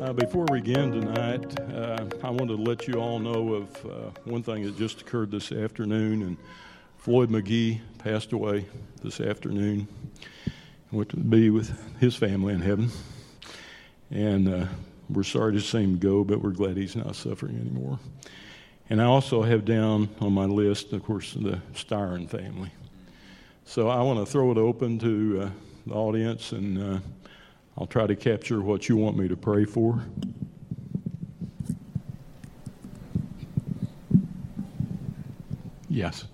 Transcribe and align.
Uh, 0.00 0.12
before 0.12 0.46
we 0.52 0.60
begin 0.60 0.92
tonight, 0.92 1.60
uh, 1.74 2.06
I 2.22 2.30
wanted 2.30 2.56
to 2.56 2.62
let 2.62 2.86
you 2.86 3.00
all 3.00 3.18
know 3.18 3.54
of 3.54 3.84
uh, 3.84 4.10
one 4.26 4.44
thing 4.44 4.62
that 4.62 4.78
just 4.78 5.00
occurred 5.00 5.32
this 5.32 5.50
afternoon. 5.50 6.22
And 6.22 6.36
Floyd 6.98 7.30
McGee 7.30 7.80
passed 7.98 8.32
away 8.32 8.66
this 9.02 9.20
afternoon. 9.20 9.88
Went 10.92 11.08
to 11.08 11.16
be 11.16 11.50
with 11.50 11.76
his 11.98 12.14
family 12.14 12.54
in 12.54 12.60
heaven. 12.60 12.90
And 14.12 14.48
uh, 14.48 14.66
we're 15.10 15.24
sorry 15.24 15.54
to 15.54 15.60
see 15.60 15.82
him 15.82 15.98
go, 15.98 16.22
but 16.22 16.40
we're 16.40 16.50
glad 16.50 16.76
he's 16.76 16.94
not 16.94 17.16
suffering 17.16 17.58
anymore. 17.58 17.98
And 18.90 19.02
I 19.02 19.06
also 19.06 19.42
have 19.42 19.64
down 19.64 20.10
on 20.20 20.32
my 20.32 20.44
list, 20.44 20.92
of 20.92 21.02
course, 21.02 21.32
the 21.32 21.60
Styron 21.74 22.30
family. 22.30 22.70
So 23.64 23.88
I 23.88 24.00
want 24.02 24.24
to 24.24 24.30
throw 24.30 24.52
it 24.52 24.58
open 24.58 25.00
to 25.00 25.42
uh, 25.42 25.50
the 25.88 25.94
audience 25.94 26.52
and 26.52 26.78
uh, 26.78 27.00
I'll 27.80 27.86
try 27.86 28.08
to 28.08 28.16
capture 28.16 28.60
what 28.60 28.88
you 28.88 28.96
want 28.96 29.16
me 29.16 29.28
to 29.28 29.36
pray 29.36 29.64
for. 29.64 30.02
Yes. 35.88 36.24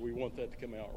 We 0.00 0.12
want 0.12 0.34
that 0.36 0.50
to 0.50 0.66
come 0.66 0.74
out 0.74 0.95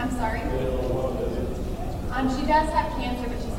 I'm 0.00 0.10
sorry? 0.12 0.40
Um, 2.10 2.28
she 2.34 2.46
does 2.46 2.70
have 2.72 2.90
cancer, 2.96 3.28
but 3.28 3.38
she 3.42 3.49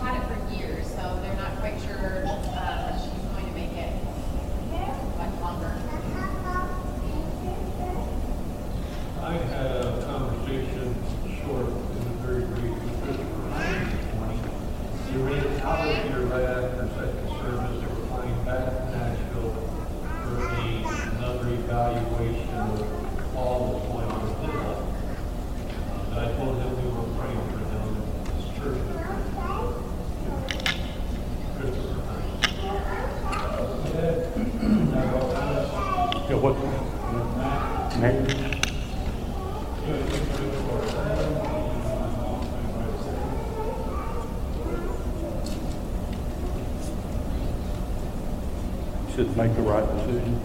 make 49.41 49.55
the 49.55 49.61
right 49.63 49.87
decision. 49.97 50.39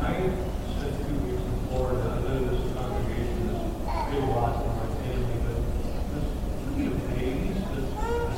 I 0.00 0.12
spent 0.80 1.06
two 1.06 1.14
weeks 1.22 1.38
in 1.38 1.68
Florida. 1.68 2.02
I 2.02 2.18
know 2.18 2.38
this 2.50 2.74
congregation 2.74 3.42
is 3.46 3.54
a 3.54 4.10
big 4.10 4.24
lot 4.28 4.52
for 4.58 4.70
my 4.74 4.86
family, 5.04 5.38
but 5.46 5.58
just 6.10 6.30
pretty 6.66 6.86
amazed 6.90 7.62
at 7.62 7.74
the 7.76 7.82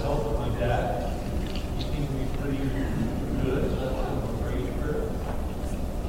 health 0.02 0.24
of 0.26 0.34
my 0.38 0.50
dad. 0.58 0.84
He 1.78 1.82
seemed 1.82 2.08
to 2.08 2.12
be 2.12 2.24
pretty 2.36 2.60
good, 3.42 3.62
so 3.70 3.76
that's 3.80 3.96
kind 3.96 4.16
of 4.18 4.24
a 4.28 4.36
praise 4.42 4.68
for 4.82 4.88
it. 4.90 5.04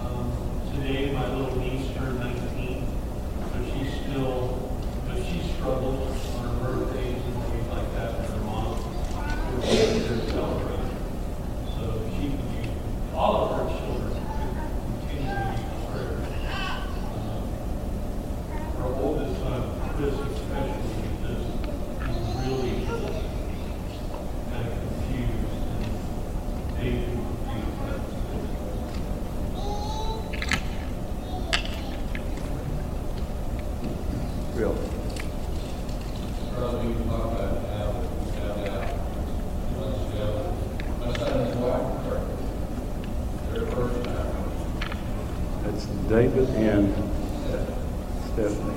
Um, 0.01 0.25
today, 0.75 1.01
my 1.13 1.25
little 1.33 1.55
niece 1.59 1.87
turned 1.95 2.19
nineteen, 2.19 2.79
but 3.39 3.61
she's 3.65 3.91
still, 4.01 4.37
but 5.07 5.17
she 5.23 5.37
struggles 5.55 6.35
on 6.35 6.43
her 6.43 6.53
birthdays 6.65 7.21
and 7.23 7.35
things 7.43 7.67
like 7.69 7.89
that 7.95 8.09
with 8.19 8.29
her 8.29 8.37
mom. 8.43 8.67
We're 9.59 9.99
they're 9.99 10.29
celebrating. 10.29 10.95
So 11.75 11.81
she 12.15 12.23
could 12.29 12.49
use, 12.65 12.73
all 13.13 13.33
of 13.35 13.49
her 13.57 13.65
children 13.77 14.11
could 14.15 14.53
continue 15.09 15.29
to 15.29 15.43
use 15.51 15.83
prayer. 15.91 16.17
Um, 17.19 17.43
Our 18.79 18.91
oldest 18.95 19.33
son, 19.41 19.61
Chris 19.95 20.15
especially, 20.15 21.03
is 21.27 21.43
he's 22.07 22.29
really 22.45 22.73
kind 24.49 24.65
of 24.65 24.71
confused 24.79 25.53
and 25.69 25.87
maybe 26.77 26.99
confused. 27.05 27.77
Bill? 34.55 34.75
Brother, 36.55 36.79
you 36.83 36.93
talk 37.05 37.23
about 37.31 37.53
how 37.69 37.87
we 37.91 38.03
found 38.31 38.59
out 38.67 38.85
months 39.77 40.03
ago, 40.13 40.29
my 40.99 41.09
son 41.17 41.31
and 41.31 41.47
his 41.47 41.55
wife 41.55 41.87
were 42.05 42.21
their 43.53 43.65
first 43.67 43.99
time. 44.03 44.33
That's 45.63 45.85
David 46.09 46.49
and 46.55 46.91
Stephanie. 48.33 48.75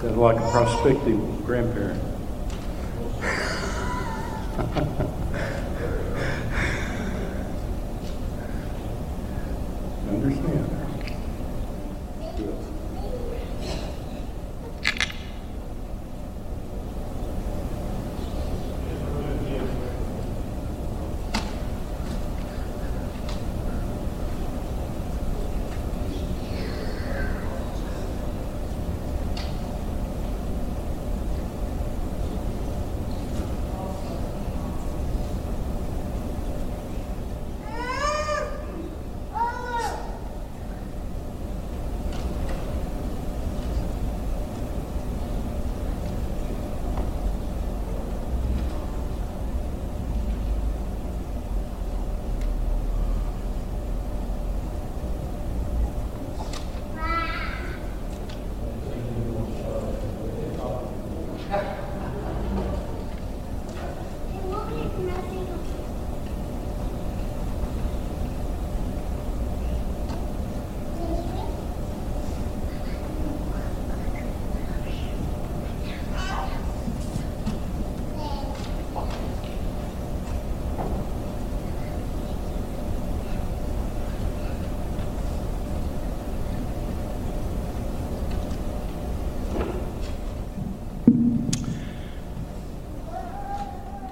Sounds 0.00 0.16
like 0.16 0.38
a 0.38 0.50
prospective 0.50 1.20
grandparent. 1.44 2.02
Understand. 10.08 10.82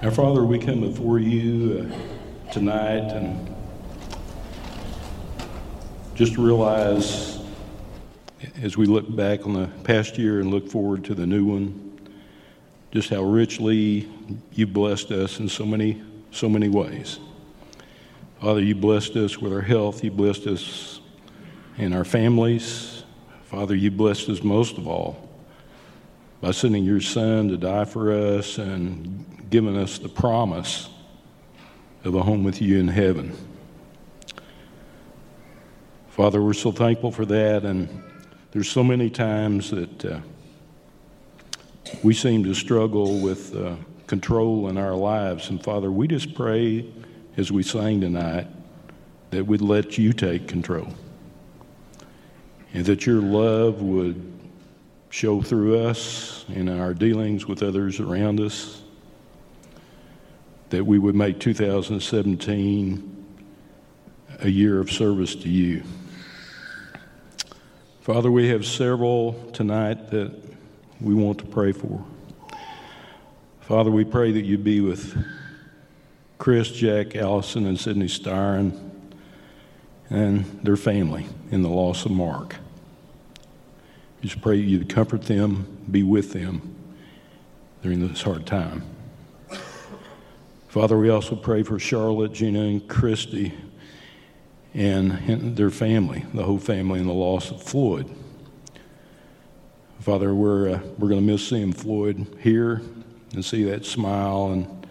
Our 0.11 0.15
Father, 0.15 0.43
we 0.43 0.59
come 0.59 0.81
before 0.81 1.19
you 1.19 1.89
uh, 1.89 2.51
tonight 2.51 3.13
and 3.13 3.55
just 6.15 6.35
realize 6.35 7.39
as 8.61 8.75
we 8.75 8.87
look 8.87 9.15
back 9.15 9.45
on 9.45 9.53
the 9.53 9.67
past 9.85 10.17
year 10.17 10.41
and 10.41 10.51
look 10.51 10.69
forward 10.69 11.05
to 11.05 11.15
the 11.15 11.25
new 11.25 11.45
one, 11.45 11.97
just 12.91 13.09
how 13.09 13.23
richly 13.23 14.09
you 14.51 14.67
blessed 14.67 15.11
us 15.11 15.39
in 15.39 15.47
so 15.47 15.65
many, 15.65 16.03
so 16.31 16.49
many 16.49 16.67
ways. 16.67 17.17
Father, 18.41 18.59
you 18.59 18.75
blessed 18.75 19.15
us 19.15 19.37
with 19.37 19.53
our 19.53 19.61
health, 19.61 20.03
you 20.03 20.11
blessed 20.11 20.45
us 20.45 20.99
in 21.77 21.93
our 21.93 22.03
families. 22.03 23.05
Father, 23.43 23.75
you 23.75 23.89
blessed 23.89 24.27
us 24.27 24.43
most 24.43 24.77
of 24.77 24.89
all 24.89 25.30
by 26.41 26.49
sending 26.49 26.83
your 26.83 26.99
son 26.99 27.49
to 27.49 27.57
die 27.57 27.85
for 27.85 28.11
us 28.11 28.57
and 28.57 29.47
giving 29.51 29.77
us 29.77 29.99
the 29.99 30.09
promise 30.09 30.89
of 32.03 32.15
a 32.15 32.23
home 32.23 32.43
with 32.43 32.61
you 32.61 32.79
in 32.79 32.87
heaven. 32.87 33.37
Father, 36.09 36.41
we're 36.41 36.53
so 36.53 36.71
thankful 36.71 37.11
for 37.11 37.25
that, 37.25 37.63
and 37.63 38.03
there's 38.51 38.69
so 38.69 38.83
many 38.83 39.09
times 39.09 39.69
that 39.69 40.05
uh, 40.05 40.19
we 42.03 42.13
seem 42.13 42.43
to 42.43 42.55
struggle 42.55 43.19
with 43.19 43.55
uh, 43.55 43.75
control 44.07 44.67
in 44.67 44.77
our 44.77 44.95
lives. 44.95 45.49
And 45.49 45.63
Father, 45.63 45.91
we 45.91 46.07
just 46.07 46.33
pray 46.33 46.91
as 47.37 47.51
we 47.51 47.61
sang 47.61 48.01
tonight 48.01 48.47
that 49.29 49.45
we'd 49.45 49.61
let 49.61 49.97
you 49.97 50.11
take 50.11 50.47
control 50.47 50.87
and 52.73 52.85
that 52.85 53.05
your 53.05 53.21
love 53.21 53.81
would 53.81 54.40
show 55.11 55.41
through 55.41 55.77
us 55.77 56.45
in 56.47 56.69
our 56.69 56.93
dealings 56.93 57.45
with 57.45 57.61
others 57.61 57.99
around 57.99 58.39
us, 58.39 58.81
that 60.69 60.85
we 60.85 60.97
would 60.97 61.15
make 61.15 61.37
2017 61.37 63.25
a 64.39 64.49
year 64.49 64.79
of 64.79 64.89
service 64.89 65.35
to 65.35 65.49
you. 65.49 65.83
Father, 67.99 68.31
we 68.31 68.47
have 68.47 68.65
several 68.65 69.33
tonight 69.51 70.09
that 70.11 70.33
we 71.01 71.13
want 71.13 71.37
to 71.39 71.45
pray 71.45 71.73
for. 71.73 72.03
Father, 73.59 73.91
we 73.91 74.05
pray 74.05 74.31
that 74.31 74.41
you 74.41 74.57
be 74.57 74.79
with 74.79 75.15
Chris, 76.37 76.71
Jack, 76.71 77.17
Allison, 77.17 77.67
and 77.67 77.79
Sydney 77.79 78.07
Styron 78.07 78.91
and 80.09 80.45
their 80.63 80.77
family 80.77 81.27
in 81.51 81.61
the 81.61 81.69
loss 81.69 82.05
of 82.05 82.11
Mark. 82.11 82.55
Just 84.21 84.39
pray 84.41 84.55
you'd 84.57 84.87
comfort 84.87 85.23
them, 85.23 85.77
be 85.89 86.03
with 86.03 86.31
them 86.31 86.75
during 87.81 88.07
this 88.07 88.21
hard 88.21 88.45
time. 88.45 88.83
Father, 90.67 90.97
we 90.97 91.09
also 91.09 91.35
pray 91.35 91.63
for 91.63 91.79
Charlotte, 91.79 92.31
Gina, 92.31 92.61
and 92.61 92.87
Christy 92.87 93.53
and 94.73 95.57
their 95.57 95.69
family, 95.69 96.23
the 96.33 96.43
whole 96.43 96.59
family, 96.59 96.99
in 96.99 97.07
the 97.07 97.13
loss 97.13 97.51
of 97.51 97.61
Floyd. 97.61 98.09
Father, 99.99 100.33
we're, 100.33 100.69
uh, 100.69 100.79
we're 100.97 101.09
going 101.09 101.19
to 101.19 101.31
miss 101.31 101.47
seeing 101.47 101.73
Floyd 101.73 102.25
here 102.39 102.81
and 103.33 103.43
see 103.43 103.63
that 103.65 103.85
smile. 103.85 104.51
And 104.51 104.87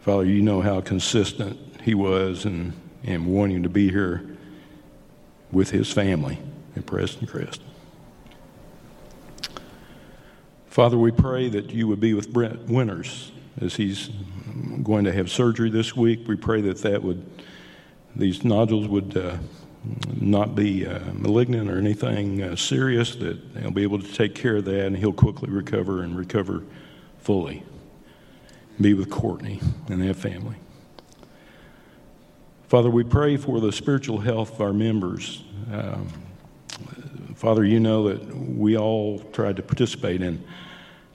Father, 0.00 0.24
you 0.24 0.42
know 0.42 0.60
how 0.60 0.80
consistent 0.80 1.58
he 1.82 1.94
was 1.94 2.44
and, 2.44 2.72
and 3.04 3.26
wanting 3.26 3.62
to 3.64 3.68
be 3.68 3.90
here 3.90 4.36
with 5.50 5.70
his 5.70 5.90
family 5.90 6.38
in 6.76 6.82
Prestoncrest. 6.82 7.60
Father, 10.68 10.98
we 10.98 11.10
pray 11.10 11.48
that 11.48 11.70
you 11.70 11.88
would 11.88 12.00
be 12.00 12.14
with 12.14 12.32
Brent 12.32 12.66
Winters 12.66 13.32
as 13.60 13.74
he's 13.74 14.10
going 14.82 15.04
to 15.04 15.12
have 15.12 15.30
surgery 15.30 15.70
this 15.70 15.96
week. 15.96 16.28
We 16.28 16.36
pray 16.36 16.60
that 16.62 16.78
that 16.82 17.02
would 17.02 17.24
these 18.14 18.44
nodules 18.44 18.88
would 18.88 19.16
uh, 19.16 19.36
not 20.20 20.54
be 20.54 20.86
uh, 20.86 20.98
malignant 21.12 21.70
or 21.70 21.78
anything 21.78 22.42
uh, 22.42 22.56
serious, 22.56 23.14
that 23.16 23.38
he'll 23.60 23.70
be 23.70 23.82
able 23.82 24.00
to 24.00 24.12
take 24.12 24.34
care 24.34 24.56
of 24.56 24.64
that 24.64 24.86
and 24.86 24.96
he'll 24.96 25.12
quickly 25.12 25.50
recover 25.50 26.02
and 26.02 26.16
recover 26.16 26.64
fully. 27.18 27.62
Be 28.80 28.94
with 28.94 29.10
Courtney 29.10 29.60
and 29.88 30.02
their 30.02 30.14
family. 30.14 30.56
Father, 32.68 32.90
we 32.90 33.04
pray 33.04 33.36
for 33.36 33.60
the 33.60 33.72
spiritual 33.72 34.18
health 34.18 34.54
of 34.54 34.60
our 34.60 34.72
members. 34.72 35.42
Um, 35.72 36.08
Father, 37.38 37.64
you 37.64 37.78
know 37.78 38.08
that 38.08 38.36
we 38.36 38.76
all 38.76 39.20
tried 39.32 39.54
to 39.58 39.62
participate 39.62 40.22
in 40.22 40.42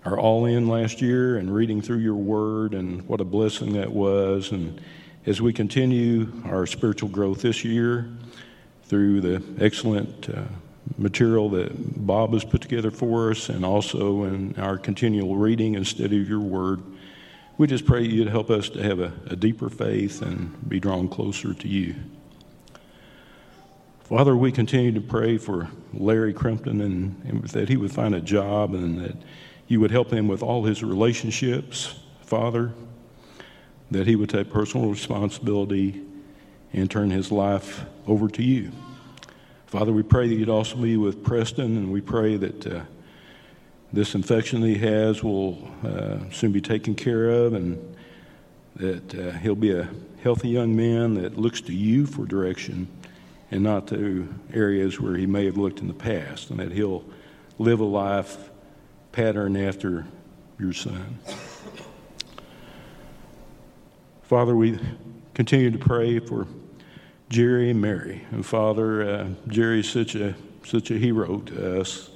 our 0.05 0.17
all 0.17 0.45
in 0.45 0.69
last 0.69 1.01
year 1.01 1.35
and 1.35 1.53
reading 1.53 1.81
through 1.81 1.97
your 1.97 2.15
word, 2.15 2.73
and 2.73 3.05
what 3.09 3.19
a 3.19 3.25
blessing 3.25 3.73
that 3.73 3.91
was. 3.91 4.53
And 4.53 4.79
as 5.25 5.41
we 5.41 5.51
continue 5.51 6.31
our 6.45 6.65
spiritual 6.65 7.09
growth 7.09 7.41
this 7.41 7.65
year 7.65 8.07
through 8.83 9.19
the 9.19 9.43
excellent 9.59 10.29
uh, 10.29 10.43
material 10.97 11.49
that 11.49 12.05
Bob 12.07 12.31
has 12.31 12.45
put 12.45 12.61
together 12.61 12.89
for 12.89 13.31
us 13.31 13.49
and 13.49 13.65
also 13.65 14.23
in 14.23 14.55
our 14.57 14.77
continual 14.77 15.35
reading 15.35 15.75
and 15.75 15.85
study 15.85 16.21
of 16.21 16.29
your 16.29 16.39
word, 16.39 16.81
we 17.57 17.67
just 17.67 17.85
pray 17.85 18.01
you'd 18.01 18.29
help 18.29 18.49
us 18.49 18.69
to 18.69 18.81
have 18.81 19.01
a, 19.01 19.11
a 19.25 19.35
deeper 19.35 19.69
faith 19.69 20.21
and 20.21 20.69
be 20.69 20.79
drawn 20.79 21.09
closer 21.09 21.53
to 21.53 21.67
you. 21.67 21.95
Father, 24.15 24.37
we 24.37 24.51
continue 24.51 24.91
to 24.91 25.01
pray 25.01 25.39
for 25.39 25.67
Larry 25.91 26.33
Crumpton 26.33 26.81
and, 26.81 27.19
and 27.25 27.43
that 27.45 27.67
he 27.67 27.77
would 27.77 27.91
find 27.91 28.13
a 28.13 28.21
job 28.21 28.75
and 28.75 29.03
that 29.03 29.15
you 29.67 29.79
would 29.79 29.89
help 29.89 30.13
him 30.13 30.27
with 30.27 30.43
all 30.43 30.65
his 30.65 30.83
relationships, 30.83 31.99
Father 32.21 32.73
that 33.89 34.05
he 34.05 34.15
would 34.15 34.29
take 34.29 34.51
personal 34.51 34.87
responsibility 34.87 35.99
and 36.73 36.91
turn 36.91 37.09
his 37.09 37.31
life 37.31 37.85
over 38.05 38.27
to 38.27 38.43
you. 38.43 38.71
Father, 39.65 39.91
we 39.91 40.03
pray 40.03 40.27
that 40.27 40.35
you'd 40.35 40.47
also 40.47 40.75
be 40.75 40.95
with 40.95 41.23
Preston, 41.23 41.75
and 41.75 41.91
we 41.91 41.99
pray 41.99 42.37
that 42.37 42.67
uh, 42.67 42.81
this 43.91 44.13
infection 44.13 44.61
that 44.61 44.67
he 44.67 44.77
has 44.77 45.23
will 45.23 45.67
uh, 45.83 46.19
soon 46.31 46.51
be 46.51 46.61
taken 46.61 46.93
care 46.93 47.31
of, 47.31 47.55
and 47.55 47.95
that 48.75 49.15
uh, 49.15 49.31
he'll 49.39 49.55
be 49.55 49.71
a 49.71 49.89
healthy 50.21 50.49
young 50.49 50.75
man 50.75 51.15
that 51.15 51.35
looks 51.35 51.61
to 51.61 51.73
you 51.73 52.05
for 52.05 52.25
direction 52.25 52.87
and 53.53 53.61
not 53.61 53.87
to 53.87 54.27
areas 54.51 54.99
where 54.99 55.15
he 55.15 55.27
may 55.27 55.45
have 55.45 55.57
looked 55.57 55.79
in 55.79 55.87
the 55.87 55.93
past, 55.93 56.49
and 56.49 56.59
that 56.59 56.71
he'll 56.71 57.05
live 57.59 57.79
a 57.79 57.85
life 57.85 58.49
patterned 59.11 59.55
after 59.55 60.07
your 60.59 60.73
son. 60.73 61.19
Father, 64.23 64.55
we 64.55 64.79
continue 65.35 65.69
to 65.69 65.77
pray 65.77 66.17
for 66.17 66.47
Jerry 67.29 67.69
and 67.69 67.79
Mary. 67.79 68.25
And 68.31 68.43
Father, 68.43 69.03
uh, 69.07 69.27
Jerry's 69.47 69.87
such 69.87 70.15
a 70.15 70.33
such 70.65 70.89
a 70.89 70.95
hero 70.95 71.37
to 71.41 71.81
us, 71.81 72.09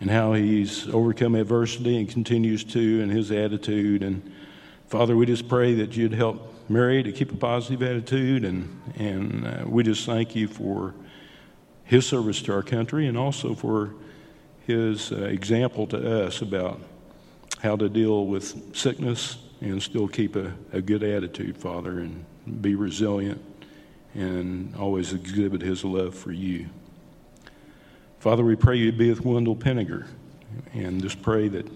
and 0.00 0.08
how 0.08 0.34
he's 0.34 0.88
overcome 0.88 1.34
adversity 1.34 1.96
and 1.96 2.08
continues 2.08 2.62
to, 2.62 3.02
and 3.02 3.10
his 3.10 3.32
attitude. 3.32 4.04
And 4.04 4.32
Father, 4.86 5.16
we 5.16 5.26
just 5.26 5.48
pray 5.48 5.74
that 5.74 5.96
you'd 5.96 6.14
help 6.14 6.53
Mary 6.68 7.02
to 7.02 7.12
keep 7.12 7.30
a 7.32 7.36
positive 7.36 7.82
attitude, 7.82 8.44
and 8.44 8.80
and 8.96 9.46
uh, 9.46 9.64
we 9.66 9.82
just 9.82 10.06
thank 10.06 10.34
you 10.34 10.48
for 10.48 10.94
his 11.84 12.06
service 12.06 12.40
to 12.42 12.52
our 12.52 12.62
country, 12.62 13.06
and 13.06 13.18
also 13.18 13.54
for 13.54 13.94
his 14.66 15.12
uh, 15.12 15.16
example 15.16 15.86
to 15.86 16.24
us 16.24 16.40
about 16.40 16.80
how 17.60 17.76
to 17.76 17.88
deal 17.88 18.26
with 18.26 18.76
sickness 18.76 19.38
and 19.60 19.82
still 19.82 20.08
keep 20.08 20.36
a, 20.36 20.52
a 20.72 20.80
good 20.80 21.02
attitude, 21.02 21.56
Father, 21.56 22.00
and 22.00 22.24
be 22.62 22.74
resilient 22.74 23.42
and 24.14 24.74
always 24.76 25.12
exhibit 25.12 25.60
his 25.60 25.84
love 25.84 26.14
for 26.14 26.32
you. 26.32 26.68
Father, 28.18 28.44
we 28.44 28.56
pray 28.56 28.76
you'd 28.76 28.96
be 28.96 29.10
with 29.10 29.22
Wendell 29.22 29.56
Penninger 29.56 30.06
and 30.72 31.02
just 31.02 31.20
pray 31.20 31.48
that 31.48 31.66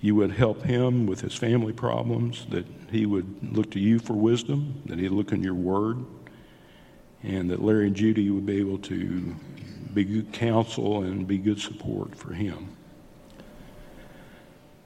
you 0.00 0.14
would 0.14 0.32
help 0.32 0.62
him 0.62 1.06
with 1.06 1.22
his 1.22 1.34
family 1.34 1.72
problems, 1.72 2.46
that 2.50 2.66
he 2.90 3.06
would 3.06 3.54
look 3.56 3.70
to 3.72 3.80
you 3.80 3.98
for 3.98 4.12
wisdom, 4.12 4.82
that 4.86 4.98
he'd 4.98 5.10
look 5.10 5.32
in 5.32 5.42
your 5.42 5.54
word, 5.54 6.04
and 7.22 7.50
that 7.50 7.62
Larry 7.62 7.88
and 7.88 7.96
Judy 7.96 8.30
would 8.30 8.46
be 8.46 8.58
able 8.58 8.78
to 8.78 9.34
be 9.94 10.04
good 10.04 10.32
counsel 10.32 11.02
and 11.02 11.26
be 11.26 11.38
good 11.38 11.60
support 11.60 12.14
for 12.14 12.32
him. 12.32 12.76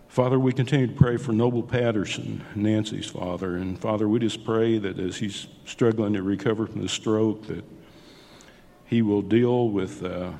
Father, 0.08 0.40
we 0.40 0.52
continue 0.52 0.88
to 0.88 0.92
pray 0.92 1.16
for 1.16 1.32
Noble 1.32 1.62
Patterson, 1.62 2.44
Nancy's 2.56 3.06
father. 3.06 3.56
And 3.56 3.78
Father, 3.78 4.08
we 4.08 4.18
just 4.18 4.44
pray 4.44 4.76
that 4.78 4.98
as 4.98 5.18
he's 5.18 5.46
struggling 5.64 6.14
to 6.14 6.22
recover 6.22 6.66
from 6.66 6.82
the 6.82 6.88
stroke, 6.88 7.46
that 7.46 7.64
he 8.86 9.02
will 9.02 9.22
deal 9.22 9.68
with 9.68 10.02
uh, 10.02 10.32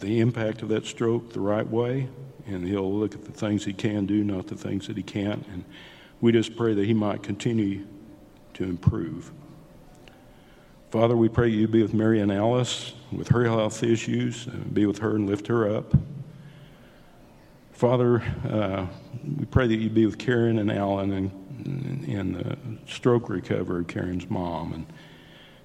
the 0.00 0.18
impact 0.18 0.62
of 0.62 0.70
that 0.70 0.86
stroke 0.86 1.32
the 1.32 1.40
right 1.40 1.66
way, 1.66 2.08
and 2.46 2.66
he'll 2.66 2.92
look 2.92 3.14
at 3.14 3.24
the 3.24 3.30
things 3.30 3.64
he 3.64 3.72
can 3.72 4.06
do, 4.06 4.24
not 4.24 4.48
the 4.48 4.56
things 4.56 4.88
that 4.88 4.96
he 4.96 5.04
can't. 5.04 5.46
And 5.46 5.64
we 6.22 6.32
just 6.32 6.56
pray 6.56 6.72
that 6.72 6.86
he 6.86 6.94
might 6.94 7.22
continue 7.22 7.84
to 8.54 8.64
improve. 8.64 9.30
Father, 10.90 11.16
we 11.16 11.28
pray 11.28 11.48
you 11.48 11.66
be 11.66 11.82
with 11.82 11.92
Mary 11.92 12.20
and 12.20 12.30
Alice 12.30 12.92
with 13.10 13.28
her 13.28 13.44
health 13.44 13.82
issues, 13.82 14.44
be 14.44 14.86
with 14.86 14.98
her 14.98 15.16
and 15.16 15.28
lift 15.28 15.48
her 15.48 15.76
up. 15.76 15.92
Father, 17.72 18.22
uh, 18.48 18.86
we 19.36 19.44
pray 19.46 19.66
that 19.66 19.76
you 19.76 19.90
be 19.90 20.06
with 20.06 20.16
Karen 20.16 20.58
and 20.58 20.70
Alan 20.70 21.12
and 21.12 22.04
in 22.04 22.32
the 22.32 22.56
stroke 22.86 23.28
recovery 23.28 23.80
of 23.80 23.88
Karen's 23.88 24.30
mom. 24.30 24.72
And 24.72 24.86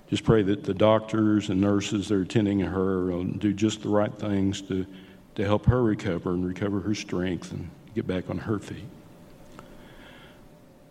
just 0.10 0.24
pray 0.24 0.42
that 0.42 0.64
the 0.64 0.74
doctors 0.74 1.50
and 1.50 1.62
nurses 1.62 2.08
that 2.08 2.16
are 2.16 2.22
attending 2.22 2.60
her 2.62 3.06
will 3.06 3.26
do 3.26 3.54
just 3.54 3.84
the 3.84 3.90
right 3.90 4.14
things 4.14 4.62
to, 4.64 4.88
to 5.36 5.46
help 5.46 5.68
her 5.68 5.84
recover 5.84 6.32
and 6.32 6.48
recover 6.48 6.80
her 6.80 6.96
strength 6.96 7.52
and 7.52 7.70
get 7.94 8.08
back 8.08 8.30
on 8.30 8.40
her 8.40 8.58
feet. 8.58 8.86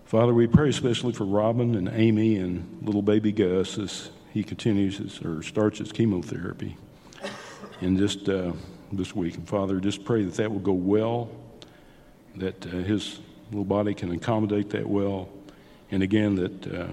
Father, 0.06 0.32
we 0.32 0.46
pray 0.46 0.68
especially 0.68 1.12
for 1.12 1.24
Robin 1.24 1.74
and 1.74 1.88
Amy 1.88 2.36
and 2.36 2.78
little 2.80 3.02
baby 3.02 3.32
Gus 3.32 3.76
as 3.76 4.10
he 4.32 4.44
continues 4.44 4.98
his, 4.98 5.20
or 5.20 5.42
starts 5.42 5.80
his 5.80 5.90
chemotherapy. 5.90 6.76
And 7.80 7.98
just 7.98 8.28
uh, 8.28 8.52
this 8.92 9.16
week. 9.16 9.34
And 9.34 9.48
Father, 9.48 9.80
just 9.80 10.04
pray 10.04 10.22
that 10.22 10.34
that 10.34 10.52
will 10.52 10.60
go 10.60 10.74
well, 10.74 11.28
that 12.36 12.64
uh, 12.66 12.70
his 12.70 13.18
little 13.50 13.64
body 13.64 13.94
can 13.94 14.12
accommodate 14.12 14.70
that 14.70 14.88
well, 14.88 15.28
and 15.90 16.04
again, 16.04 16.36
that 16.36 16.72
uh, 16.72 16.86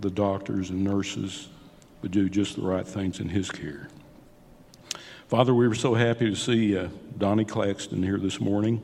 the 0.00 0.10
doctors 0.10 0.70
and 0.70 0.82
nurses 0.82 1.48
would 2.00 2.12
do 2.12 2.30
just 2.30 2.56
the 2.56 2.62
right 2.62 2.88
things 2.88 3.20
in 3.20 3.28
his 3.28 3.50
care. 3.50 3.88
Father, 5.28 5.54
we 5.54 5.68
were 5.68 5.74
so 5.74 5.92
happy 5.92 6.30
to 6.30 6.36
see 6.36 6.78
uh, 6.78 6.88
Donnie 7.18 7.44
Claxton 7.44 8.02
here 8.02 8.18
this 8.18 8.40
morning. 8.40 8.82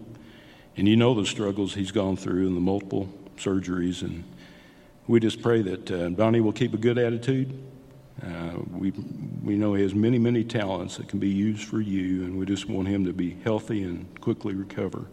And 0.77 0.89
you 0.89 0.97
know 0.97 1.15
the 1.15 1.27
struggles 1.27 1.75
he's 1.75 1.93
gone 1.93 2.17
through 2.17 2.47
and 2.47 2.57
the 2.57 2.61
multiple 2.61 3.07
surgeries. 3.43 4.03
And 4.03 4.25
we 5.07 5.21
just 5.21 5.43
pray 5.43 5.63
that 5.63 5.91
uh, 5.91 6.09
Donnie 6.11 6.41
will 6.41 6.53
keep 6.53 6.75
a 6.75 6.79
good 6.79 6.99
attitude 6.99 7.59
uh, 8.21 8.53
we, 8.71 8.93
we 9.43 9.57
know 9.57 9.75
he 9.75 9.83
has 9.83 9.95
many, 9.95 10.19
many 10.19 10.45
talents 10.45 10.97
that 10.97 11.09
can 11.09 11.19
be 11.19 11.29
used 11.29 11.65
for 11.65 11.81
you, 11.81 12.25
and 12.25 12.39
we 12.39 12.47
just 12.47 12.69
want 12.69 12.87
him 12.87 13.05
to 13.05 13.13
be 13.13 13.37
healthy 13.43 13.83
and 13.83 14.21
quickly 14.21 14.55
recover. 14.55 15.07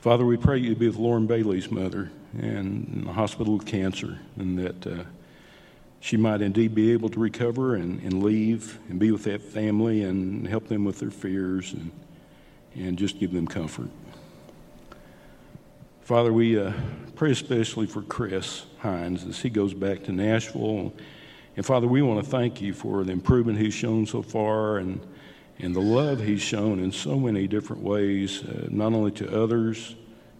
Father, 0.00 0.26
we 0.26 0.36
pray 0.36 0.58
you 0.58 0.74
be 0.74 0.88
with 0.88 0.96
Lauren 0.96 1.26
Bailey's 1.26 1.70
mother 1.70 2.10
and 2.34 2.88
in 2.92 3.04
the 3.04 3.12
hospital 3.12 3.54
with 3.54 3.66
cancer, 3.66 4.18
and 4.36 4.58
that 4.58 4.86
uh, 4.86 5.04
she 6.00 6.16
might 6.16 6.42
indeed 6.42 6.74
be 6.74 6.92
able 6.92 7.08
to 7.08 7.20
recover 7.20 7.76
and, 7.76 8.02
and 8.02 8.22
leave 8.22 8.78
and 8.88 8.98
be 8.98 9.10
with 9.10 9.24
that 9.24 9.40
family 9.40 10.02
and 10.02 10.46
help 10.48 10.68
them 10.68 10.84
with 10.84 10.98
their 10.98 11.10
fears 11.10 11.72
and, 11.72 11.92
and 12.74 12.98
just 12.98 13.18
give 13.20 13.32
them 13.32 13.46
comfort. 13.46 13.88
Father, 16.12 16.30
we 16.30 16.60
uh, 16.60 16.74
pray 17.14 17.30
especially 17.30 17.86
for 17.86 18.02
Chris 18.02 18.66
Hines 18.80 19.24
as 19.24 19.40
he 19.40 19.48
goes 19.48 19.72
back 19.72 20.02
to 20.02 20.12
Nashville. 20.12 20.92
And 21.56 21.64
Father, 21.64 21.86
we 21.88 22.02
want 22.02 22.22
to 22.22 22.30
thank 22.30 22.60
you 22.60 22.74
for 22.74 23.02
the 23.02 23.12
improvement 23.12 23.58
he's 23.58 23.72
shown 23.72 24.04
so 24.04 24.20
far 24.20 24.76
and, 24.76 25.00
and 25.58 25.74
the 25.74 25.80
love 25.80 26.20
he's 26.20 26.42
shown 26.42 26.80
in 26.80 26.92
so 26.92 27.18
many 27.18 27.48
different 27.48 27.80
ways, 27.80 28.44
uh, 28.44 28.68
not 28.68 28.92
only 28.92 29.10
to 29.12 29.42
others 29.42 29.96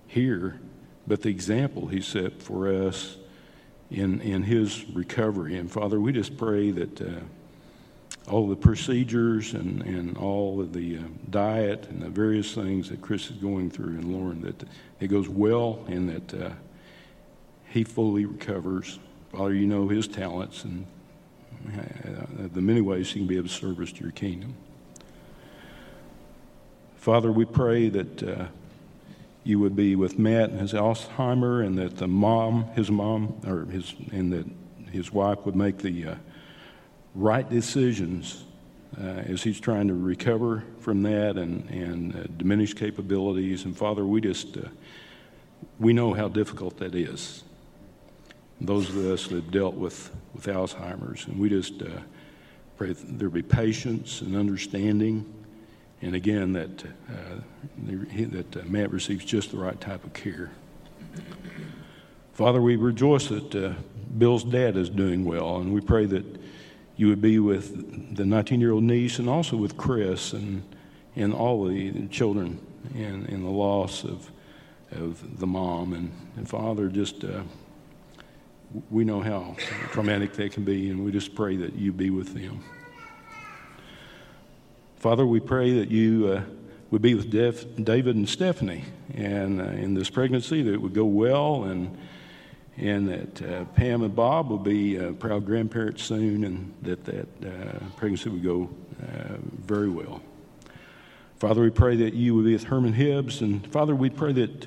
here, 0.08 0.60
but 1.06 1.22
the 1.22 1.30
example 1.30 1.86
he 1.86 2.02
set 2.02 2.42
for 2.42 2.68
us 2.68 3.16
in, 3.90 4.20
in 4.20 4.42
his 4.42 4.84
recovery. 4.90 5.56
And 5.56 5.72
Father, 5.72 5.98
we 5.98 6.12
just 6.12 6.36
pray 6.36 6.70
that 6.70 7.00
uh, 7.00 7.20
all 8.28 8.48
the 8.48 8.56
procedures 8.56 9.54
and, 9.54 9.82
and 9.82 10.16
all 10.16 10.60
of 10.60 10.72
the 10.72 10.98
uh, 10.98 11.00
diet 11.30 11.86
and 11.88 12.02
the 12.02 12.08
various 12.08 12.54
things 12.54 12.88
that 12.88 13.00
Chris 13.00 13.30
is 13.30 13.36
going 13.36 13.70
through 13.70 13.98
and 13.98 14.12
Lauren, 14.12 14.42
that 14.42 14.64
it 15.00 15.08
goes 15.08 15.28
well 15.28 15.84
and 15.88 16.08
that 16.08 16.34
uh, 16.34 16.50
he 17.68 17.84
fully 17.84 18.24
recovers. 18.24 18.98
Father, 19.32 19.54
you 19.54 19.66
know 19.66 19.88
his 19.88 20.06
talents 20.06 20.64
and 20.64 20.86
uh, 21.76 22.48
the 22.52 22.60
many 22.60 22.80
ways 22.80 23.10
he 23.10 23.20
can 23.20 23.26
be 23.26 23.36
of 23.36 23.50
service 23.50 23.92
to 23.92 24.02
your 24.02 24.12
kingdom. 24.12 24.54
Father, 26.96 27.32
we 27.32 27.44
pray 27.44 27.88
that 27.88 28.22
uh, 28.22 28.46
you 29.44 29.58
would 29.58 29.74
be 29.74 29.96
with 29.96 30.18
Matt 30.18 30.50
and 30.50 30.60
his 30.60 30.72
Alzheimer, 30.72 31.64
and 31.64 31.76
that 31.78 31.96
the 31.96 32.06
mom, 32.06 32.64
his 32.74 32.90
mom, 32.90 33.40
or 33.46 33.64
his, 33.64 33.94
and 34.12 34.32
that 34.32 34.46
his 34.92 35.12
wife 35.12 35.44
would 35.44 35.56
make 35.56 35.78
the 35.78 36.06
uh, 36.06 36.14
right 37.14 37.49
decisions 37.49 38.45
uh, 39.00 39.04
as 39.04 39.42
he's 39.42 39.61
trying 39.61 39.88
to 39.88 39.95
recover 39.95 40.64
from 40.78 41.02
that 41.02 41.37
and, 41.37 41.69
and 41.71 42.14
uh, 42.14 42.23
diminish 42.37 42.75
capabilities. 42.75 43.64
And 43.64 43.76
Father, 43.76 44.04
we 44.04 44.21
just, 44.21 44.57
uh, 44.57 44.62
we 45.78 45.92
know 45.92 46.12
how 46.12 46.28
difficult 46.28 46.76
that 46.78 46.95
is. 46.95 47.45
Those 48.61 48.88
of 48.90 48.97
us 48.97 49.26
that 49.26 49.37
have 49.37 49.50
dealt 49.50 49.75
with, 49.75 50.11
with 50.35 50.47
Alzheimer's, 50.47 51.26
and 51.26 51.38
we 51.38 51.49
just 51.49 51.83
uh, 51.83 51.87
pray 52.76 52.92
there 52.92 53.28
be 53.28 53.42
patience 53.42 54.21
and 54.21 54.37
understanding. 54.37 55.33
And 56.00 56.14
again, 56.14 56.52
that, 56.52 56.85
uh, 57.09 57.40
that 57.87 58.57
uh, 58.57 58.61
Matt 58.66 58.90
receives 58.90 59.25
just 59.25 59.50
the 59.50 59.57
right 59.57 59.81
type 59.81 60.04
of 60.04 60.12
care. 60.12 60.50
Father, 62.35 62.61
we 62.61 62.76
rejoice 62.76 63.28
that 63.28 63.76
Bill's 64.19 64.45
dad 64.45 64.76
is 64.76 64.88
doing 64.88 65.25
well, 65.25 65.57
and 65.57 65.73
we 65.73 65.81
pray 65.81 66.07
that 66.07 66.41
you 66.96 67.08
would 67.08 67.20
be 67.20 67.38
with 67.38 68.16
the 68.16 68.25
19 68.25 68.61
year 68.61 68.72
old 68.72 68.84
niece 68.84 69.18
and 69.18 69.28
also 69.28 69.56
with 69.56 69.76
Chris 69.76 70.32
and, 70.32 70.62
and 71.16 71.32
all 71.32 71.64
the 71.66 72.06
children 72.08 72.61
and, 72.94 73.28
and 73.28 73.44
the 73.44 73.50
loss 73.50 74.04
of, 74.04 74.30
of 74.92 75.38
the 75.38 75.46
mom. 75.46 75.92
And, 75.94 76.12
and 76.37 76.49
Father, 76.49 76.88
just 76.88 77.25
uh, 77.25 77.42
we 78.90 79.04
know 79.04 79.20
how 79.20 79.56
traumatic 79.90 80.32
that 80.34 80.52
can 80.52 80.64
be, 80.64 80.90
and 80.90 81.04
we 81.04 81.12
just 81.12 81.34
pray 81.34 81.56
that 81.56 81.75
you 81.75 81.92
be 81.92 82.11
with 82.11 82.34
them. 82.34 82.62
Father, 84.96 85.26
we 85.26 85.40
pray 85.40 85.78
that 85.80 85.90
you 85.90 86.28
uh, 86.28 86.42
would 86.90 87.02
be 87.02 87.14
with 87.14 87.30
David 87.30 88.16
and 88.16 88.28
Stephanie 88.28 88.84
and 89.14 89.61
uh, 89.61 89.64
in 89.64 89.94
this 89.94 90.08
pregnancy, 90.11 90.62
that 90.62 90.72
it 90.72 90.80
would 90.80 90.94
go 90.94 91.04
well 91.04 91.64
and 91.64 91.96
and 92.76 93.08
that 93.08 93.42
uh, 93.42 93.64
Pam 93.76 94.02
and 94.02 94.14
Bob 94.14 94.48
will 94.48 94.58
be 94.58 94.98
uh, 94.98 95.12
proud 95.12 95.44
grandparents 95.44 96.02
soon, 96.02 96.44
and 96.44 96.74
that 96.82 97.04
that 97.04 97.28
uh, 97.44 97.78
pregnancy 97.96 98.30
would 98.30 98.42
go 98.42 98.70
uh, 99.02 99.37
very 99.64 99.90
well. 99.90 100.22
Father, 101.38 101.61
we 101.61 101.70
pray 101.70 101.96
that 101.96 102.14
you 102.14 102.35
would 102.35 102.44
be 102.44 102.52
with 102.52 102.64
Herman 102.64 102.92
Hibbs, 102.92 103.40
and 103.40 103.66
Father, 103.72 103.94
we 103.94 104.11
pray 104.11 104.32
that 104.32 104.66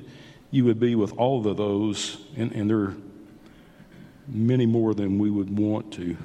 you 0.50 0.64
would 0.64 0.78
be 0.78 0.94
with 0.94 1.12
all 1.16 1.46
of 1.46 1.56
those, 1.56 2.18
and, 2.36 2.52
and 2.52 2.68
there 2.68 2.78
are 2.78 2.96
many 4.28 4.66
more 4.66 4.94
than 4.94 5.18
we 5.18 5.30
would 5.30 5.56
want 5.56 5.92
to 5.94 6.16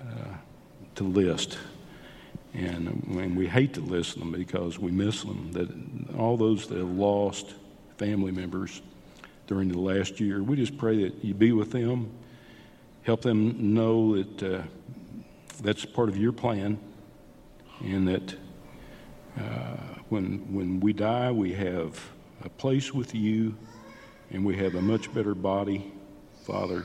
uh, 0.00 0.34
to 0.96 1.04
list. 1.04 1.58
And, 2.52 2.88
and 3.08 3.36
we 3.36 3.46
hate 3.46 3.74
to 3.74 3.80
list 3.80 4.18
them 4.18 4.32
because 4.32 4.78
we 4.78 4.90
miss 4.90 5.22
them. 5.22 5.52
That 5.52 6.18
all 6.18 6.36
those 6.36 6.66
that 6.66 6.78
have 6.78 6.90
lost 6.90 7.54
family 7.96 8.32
members 8.32 8.82
during 9.50 9.68
the 9.68 9.80
last 9.80 10.20
year. 10.20 10.40
We 10.40 10.54
just 10.54 10.78
pray 10.78 11.02
that 11.02 11.24
you 11.24 11.34
be 11.34 11.50
with 11.50 11.72
them, 11.72 12.08
help 13.02 13.22
them 13.22 13.74
know 13.74 14.22
that 14.22 14.42
uh, 14.42 14.62
that's 15.60 15.84
part 15.84 16.08
of 16.08 16.16
your 16.16 16.30
plan, 16.30 16.78
and 17.80 18.06
that 18.06 18.36
uh, 19.36 19.76
when, 20.08 20.54
when 20.54 20.78
we 20.78 20.92
die, 20.92 21.32
we 21.32 21.52
have 21.54 22.00
a 22.44 22.48
place 22.48 22.94
with 22.94 23.12
you, 23.12 23.56
and 24.30 24.46
we 24.46 24.56
have 24.56 24.76
a 24.76 24.80
much 24.80 25.12
better 25.12 25.34
body, 25.34 25.92
Father, 26.44 26.84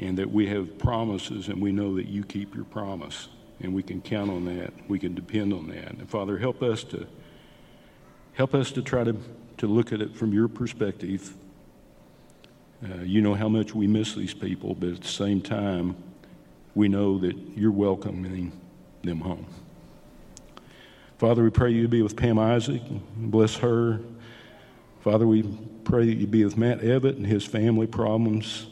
and 0.00 0.18
that 0.18 0.28
we 0.28 0.48
have 0.48 0.76
promises, 0.76 1.46
and 1.46 1.62
we 1.62 1.70
know 1.70 1.94
that 1.94 2.08
you 2.08 2.24
keep 2.24 2.52
your 2.52 2.64
promise, 2.64 3.28
and 3.60 3.72
we 3.72 3.84
can 3.84 4.00
count 4.00 4.28
on 4.28 4.44
that. 4.46 4.72
We 4.88 4.98
can 4.98 5.14
depend 5.14 5.52
on 5.52 5.68
that. 5.68 5.92
And 5.92 6.10
Father, 6.10 6.36
help 6.36 6.64
us 6.64 6.82
to 6.84 7.06
help 8.32 8.56
us 8.56 8.72
to 8.72 8.82
try 8.82 9.04
to, 9.04 9.16
to 9.58 9.68
look 9.68 9.92
at 9.92 10.00
it 10.00 10.16
from 10.16 10.32
your 10.32 10.48
perspective 10.48 11.32
uh, 12.84 13.02
you 13.02 13.22
know 13.22 13.34
how 13.34 13.48
much 13.48 13.74
we 13.74 13.86
miss 13.86 14.14
these 14.14 14.34
people, 14.34 14.74
but 14.74 14.90
at 14.90 15.00
the 15.00 15.08
same 15.08 15.40
time, 15.40 15.96
we 16.74 16.88
know 16.88 17.18
that 17.18 17.36
you're 17.54 17.72
welcoming 17.72 18.52
them 19.02 19.20
home. 19.20 19.46
Father, 21.18 21.42
we 21.42 21.50
pray 21.50 21.70
you 21.70 21.88
be 21.88 22.02
with 22.02 22.16
Pam 22.16 22.38
Isaac, 22.38 22.82
bless 23.16 23.56
her. 23.56 24.00
Father, 25.00 25.26
we 25.26 25.42
pray 25.84 26.06
that 26.06 26.14
you 26.14 26.26
be 26.26 26.44
with 26.44 26.56
Matt 26.56 26.80
Evett 26.80 27.16
and 27.16 27.26
his 27.26 27.44
family 27.44 27.86
problems, 27.86 28.66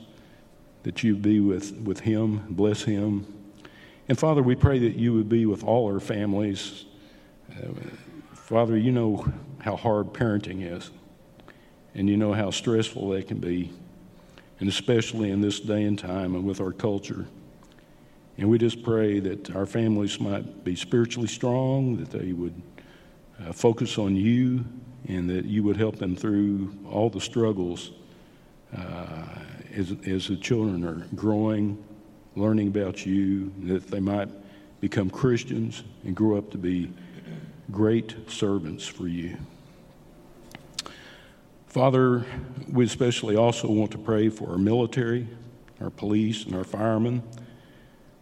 that 0.83 1.03
you 1.03 1.16
be 1.16 1.40
with, 1.40 1.72
with 1.79 2.01
him, 2.01 2.44
bless 2.51 2.83
him. 2.83 3.27
And 4.09 4.18
Father, 4.18 4.42
we 4.42 4.57
pray 4.57 4.79
that 4.81 4.96
you 4.96 5.14
would 5.14 5.29
be 5.29 5.46
with 5.46 5.62
all 5.62 5.90
our 5.90 6.01
families. 6.01 6.85
Uh, 7.57 7.68
Father, 8.35 8.77
you 8.77 8.92
know 8.92 9.25
how 9.61 9.77
hard 9.77 10.12
parenting 10.12 10.70
is, 10.70 10.90
and 11.94 12.11
you 12.11 12.16
know 12.16 12.33
how 12.33 12.51
stressful 12.51 13.11
that 13.11 13.29
can 13.29 13.38
be 13.38 13.72
and 14.62 14.68
especially 14.68 15.33
in 15.33 15.40
this 15.40 15.59
day 15.59 15.83
and 15.83 15.98
time 15.98 16.37
and 16.37 16.44
with 16.44 16.61
our 16.61 16.70
culture. 16.70 17.27
And 18.38 18.48
we 18.48 18.59
just 18.59 18.85
pray 18.85 19.18
that 19.18 19.51
our 19.57 19.66
families 19.66 20.20
might 20.20 20.62
be 20.62 20.77
spiritually 20.77 21.27
strong, 21.27 21.96
that 21.96 22.11
they 22.11 22.33
would 22.33 22.62
uh, 23.40 23.53
focus 23.53 23.98
on 23.98 24.14
you, 24.14 24.64
and 25.09 25.29
that 25.29 25.46
you 25.46 25.64
would 25.64 25.77
help 25.77 25.96
them 25.96 26.14
through 26.14 26.72
all 26.88 27.11
the 27.11 27.20
struggles 27.20 27.90
uh, 28.79 29.25
as, 29.75 29.96
as 30.07 30.29
the 30.29 30.37
children 30.37 30.85
are 30.85 31.09
growing, 31.16 31.83
learning 32.37 32.68
about 32.68 33.05
you, 33.05 33.53
that 33.64 33.88
they 33.88 33.98
might 33.98 34.29
become 34.81 35.11
Christians 35.11 35.83
and 36.05 36.14
grow 36.14 36.38
up 36.38 36.53
to 36.53 36.57
be 36.59 36.88
great 37.72 38.14
servants 38.31 38.87
for 38.87 39.09
you. 39.09 39.37
Father, 41.72 42.26
we 42.70 42.85
especially 42.85 43.35
also 43.35 43.66
want 43.66 43.92
to 43.92 43.98
pray 43.98 44.28
for 44.28 44.50
our 44.50 44.58
military, 44.58 45.26
our 45.80 45.88
police, 45.88 46.44
and 46.44 46.54
our 46.54 46.64
firemen 46.64 47.22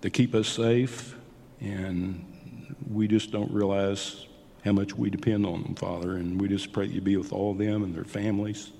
to 0.02 0.08
keep 0.08 0.36
us 0.36 0.46
safe. 0.46 1.16
And 1.60 2.76
we 2.88 3.08
just 3.08 3.32
don't 3.32 3.50
realize 3.50 4.28
how 4.64 4.70
much 4.70 4.94
we 4.94 5.10
depend 5.10 5.44
on 5.46 5.64
them, 5.64 5.74
Father. 5.74 6.14
And 6.14 6.40
we 6.40 6.46
just 6.46 6.72
pray 6.72 6.86
that 6.86 6.94
you 6.94 7.00
be 7.00 7.16
with 7.16 7.32
all 7.32 7.50
of 7.50 7.58
them 7.58 7.82
and 7.82 7.92
their 7.92 8.04
families, 8.04 8.70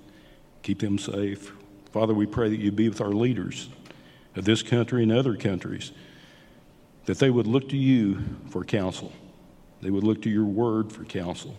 keep 0.62 0.78
them 0.78 0.98
safe. 0.98 1.50
Father, 1.90 2.14
we 2.14 2.26
pray 2.26 2.48
that 2.48 2.60
you 2.60 2.70
be 2.70 2.88
with 2.88 3.00
our 3.00 3.08
leaders 3.08 3.70
of 4.36 4.44
this 4.44 4.62
country 4.62 5.02
and 5.02 5.10
other 5.10 5.34
countries, 5.34 5.90
that 7.06 7.18
they 7.18 7.30
would 7.30 7.48
look 7.48 7.68
to 7.70 7.76
you 7.76 8.22
for 8.50 8.64
counsel, 8.64 9.12
they 9.82 9.90
would 9.90 10.04
look 10.04 10.22
to 10.22 10.30
your 10.30 10.44
word 10.44 10.92
for 10.92 11.02
counsel 11.04 11.56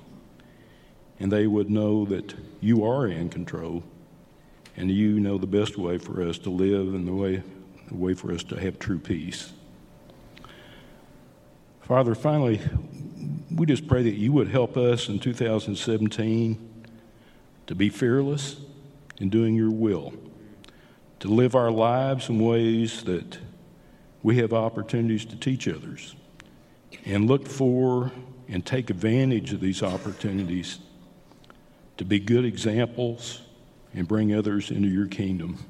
and 1.20 1.32
they 1.32 1.48
would 1.48 1.70
know 1.70 2.06
that 2.06 2.34
you 2.60 2.86
are 2.86 3.08
in 3.08 3.30
control 3.30 3.84
and 4.78 4.90
you 4.90 5.20
know 5.20 5.38
the 5.38 5.48
best 5.48 5.78
way 5.78 5.98
for 5.98 6.22
us 6.22 6.38
to 6.40 6.50
live 6.50 6.94
and 6.94 7.08
the 7.08 7.14
way, 7.14 7.44
the 7.88 7.96
way 7.96 8.14
for 8.14 8.32
us 8.32 8.44
to 8.44 8.60
have 8.60 8.80
true 8.80 9.00
peace. 9.00 9.54
Father, 11.82 12.16
finally, 12.16 12.62
we 13.54 13.66
just 13.66 13.88
pray 13.88 14.02
that 14.04 14.16
you 14.16 14.32
would 14.32 14.48
help 14.48 14.78
us 14.78 15.10
in 15.10 15.20
2017 15.20 16.86
to 17.68 17.76
be 17.76 17.90
fearless 17.90 18.58
in 19.20 19.30
doing 19.30 19.56
your 19.56 19.72
will, 19.72 20.14
to 21.20 21.28
live 21.28 21.54
our 21.54 21.70
lives 21.70 22.30
in 22.30 22.40
ways 22.40 23.04
that 23.04 23.38
we 24.24 24.38
have 24.38 24.54
opportunities 24.54 25.26
to 25.26 25.36
teach 25.36 25.68
others, 25.68 26.16
and 27.06 27.28
look 27.28 27.48
for 27.48 28.12
and 28.48 28.66
take 28.66 28.90
advantage 28.90 29.54
of 29.54 29.60
these 29.60 29.84
opportunities 29.84 30.80
to 32.02 32.06
be 32.06 32.20
good 32.20 32.46
examples 32.46 33.42
and 33.94 34.08
bring 34.08 34.34
others 34.34 34.72
into 34.72 34.88
your 34.88 35.06
kingdom. 35.06 35.64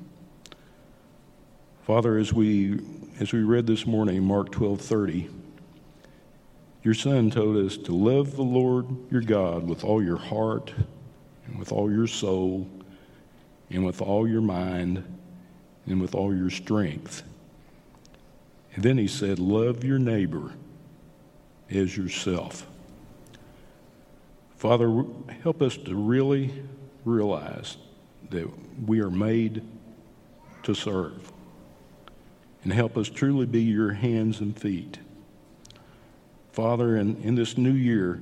Father, 1.84 2.18
as 2.18 2.32
we 2.32 2.80
as 3.20 3.34
we 3.34 3.44
read 3.44 3.68
this 3.68 3.86
morning, 3.86 4.24
Mark 4.24 4.50
12:30, 4.50 5.30
your 6.84 6.94
son 6.94 7.32
told 7.32 7.58
us 7.58 7.76
to 7.76 7.92
love 7.92 8.38
the 8.38 8.44
Lord 8.44 8.86
your 9.12 9.20
God 9.20 9.68
with 9.68 9.84
all 9.84 10.02
your 10.02 10.16
heart 10.16 10.74
and 11.48 11.60
with 11.60 11.74
all 11.74 11.92
your 11.92 12.08
soul 12.08 12.66
and 13.70 13.86
with 13.86 14.02
all 14.02 14.26
your 14.26 14.40
mind 14.40 15.04
and 15.86 16.02
with 16.02 16.16
all 16.16 16.34
your 16.34 16.50
strength. 16.50 17.24
And 18.74 18.86
then 18.86 18.98
he 18.98 19.08
said, 19.10 19.38
Love 19.38 19.84
your 19.84 20.00
neighbor 20.00 20.54
as 21.70 21.98
yourself. 21.98 22.71
Father, 24.62 25.06
help 25.42 25.60
us 25.64 25.76
to 25.76 25.96
really 25.96 26.54
realize 27.04 27.78
that 28.30 28.48
we 28.86 29.02
are 29.02 29.10
made 29.10 29.64
to 30.62 30.76
serve. 30.76 31.32
And 32.64 32.72
help 32.72 32.96
us 32.96 33.10
truly 33.10 33.48
be 33.48 33.64
your 33.64 33.94
hands 33.94 34.40
and 34.40 34.56
feet. 34.56 35.00
Father, 36.52 36.96
in, 36.98 37.20
in 37.24 37.34
this 37.34 37.58
new 37.58 37.72
year, 37.72 38.22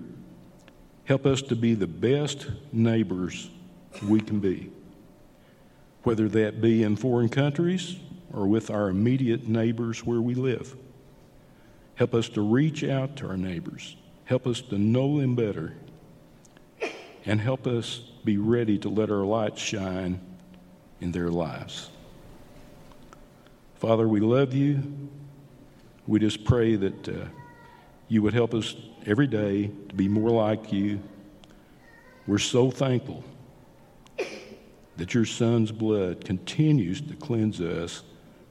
help 1.04 1.26
us 1.26 1.42
to 1.42 1.58
be 1.58 1.74
the 1.74 1.88
best 1.88 2.48
neighbors 2.72 3.50
we 4.08 4.22
can 4.22 4.40
be, 4.40 4.72
whether 6.04 6.30
that 6.30 6.62
be 6.62 6.84
in 6.84 6.96
foreign 6.96 7.28
countries 7.28 7.98
or 8.32 8.48
with 8.48 8.70
our 8.70 8.88
immediate 8.88 9.50
neighbors 9.50 10.06
where 10.06 10.22
we 10.22 10.36
live. 10.36 10.78
Help 11.96 12.14
us 12.14 12.30
to 12.30 12.42
reach 12.42 12.86
out 12.86 13.18
to 13.18 13.28
our 13.28 13.36
neighbors. 13.36 13.98
Help 14.24 14.48
us 14.48 14.62
to 14.62 14.78
know 14.78 15.20
them 15.20 15.36
better. 15.36 15.74
And 17.30 17.40
help 17.40 17.68
us 17.68 18.00
be 18.26 18.38
ready 18.38 18.80
to 18.80 18.90
let 18.90 19.12
our 19.12 19.24
light 19.24 19.56
shine 19.56 20.20
in 21.00 21.12
their 21.12 21.30
lives. 21.30 21.92
Father, 23.76 24.08
we 24.08 24.20
love 24.20 24.52
you. 24.52 24.82
We 26.08 26.20
just 26.20 26.44
pray 26.44 26.76
that 26.76 27.08
uh, 27.08 27.26
you 28.08 28.24
would 28.24 28.34
help 28.34 28.56
us 28.56 28.76
every 29.06 29.28
day 29.28 29.70
to 29.90 29.94
be 29.94 30.08
more 30.08 30.32
like 30.32 30.74
you. 30.74 31.02
We're 32.26 32.40
so 32.40 32.72
thankful 32.72 33.24
that 34.98 35.14
your 35.14 35.26
Son's 35.26 35.72
blood 35.72 36.26
continues 36.26 37.00
to 37.00 37.14
cleanse 37.14 37.62
us 37.62 38.02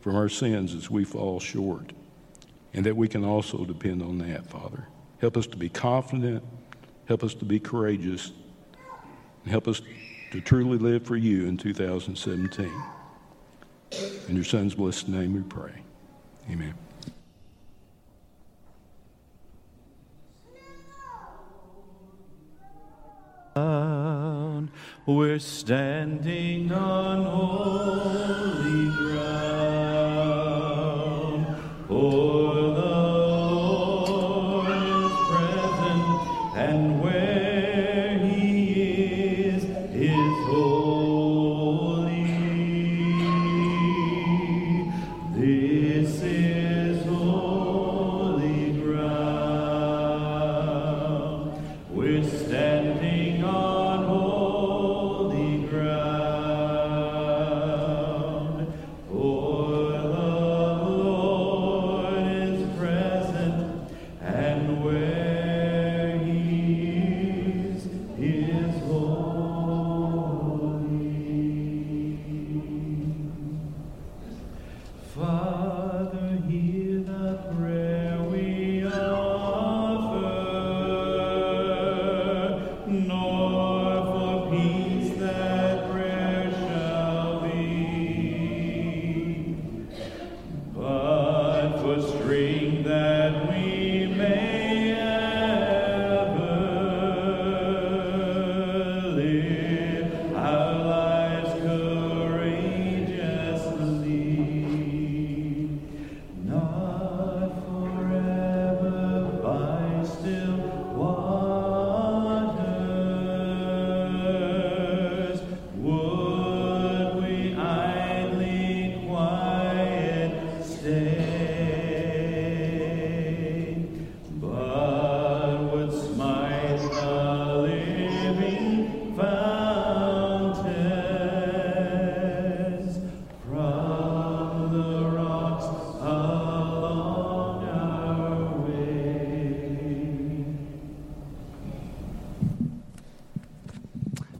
from 0.03 0.14
our 0.14 0.29
sins 0.29 0.73
as 0.77 0.88
we 0.88 1.03
fall 1.03 1.41
short, 1.41 1.93
and 2.75 2.87
that 2.87 2.97
we 2.97 3.09
can 3.09 3.25
also 3.25 3.64
depend 3.64 4.03
on 4.03 4.19
that, 4.19 4.47
Father. 4.47 4.87
Help 5.21 5.37
us 5.37 5.49
to 5.49 5.57
be 5.57 5.69
confident, 5.69 6.45
help 7.07 7.25
us 7.25 7.35
to 7.35 7.45
be 7.45 7.59
courageous, 7.59 8.31
help 9.48 9.68
us 9.68 9.82
to 10.30 10.40
truly 10.40 10.78
live 10.78 11.04
for 11.04 11.16
you 11.16 11.46
in 11.46 11.56
2017. 11.56 12.70
In 14.28 14.34
your 14.34 14.44
Son's 14.44 14.74
blessed 14.74 15.08
name 15.08 15.34
we 15.34 15.42
pray. 15.42 15.72
Amen. 16.50 16.74
We're 25.08 25.38
standing 25.38 26.70
on 26.70 27.24
holy 27.24 28.90
ground. 28.90 29.46
For 31.88 32.38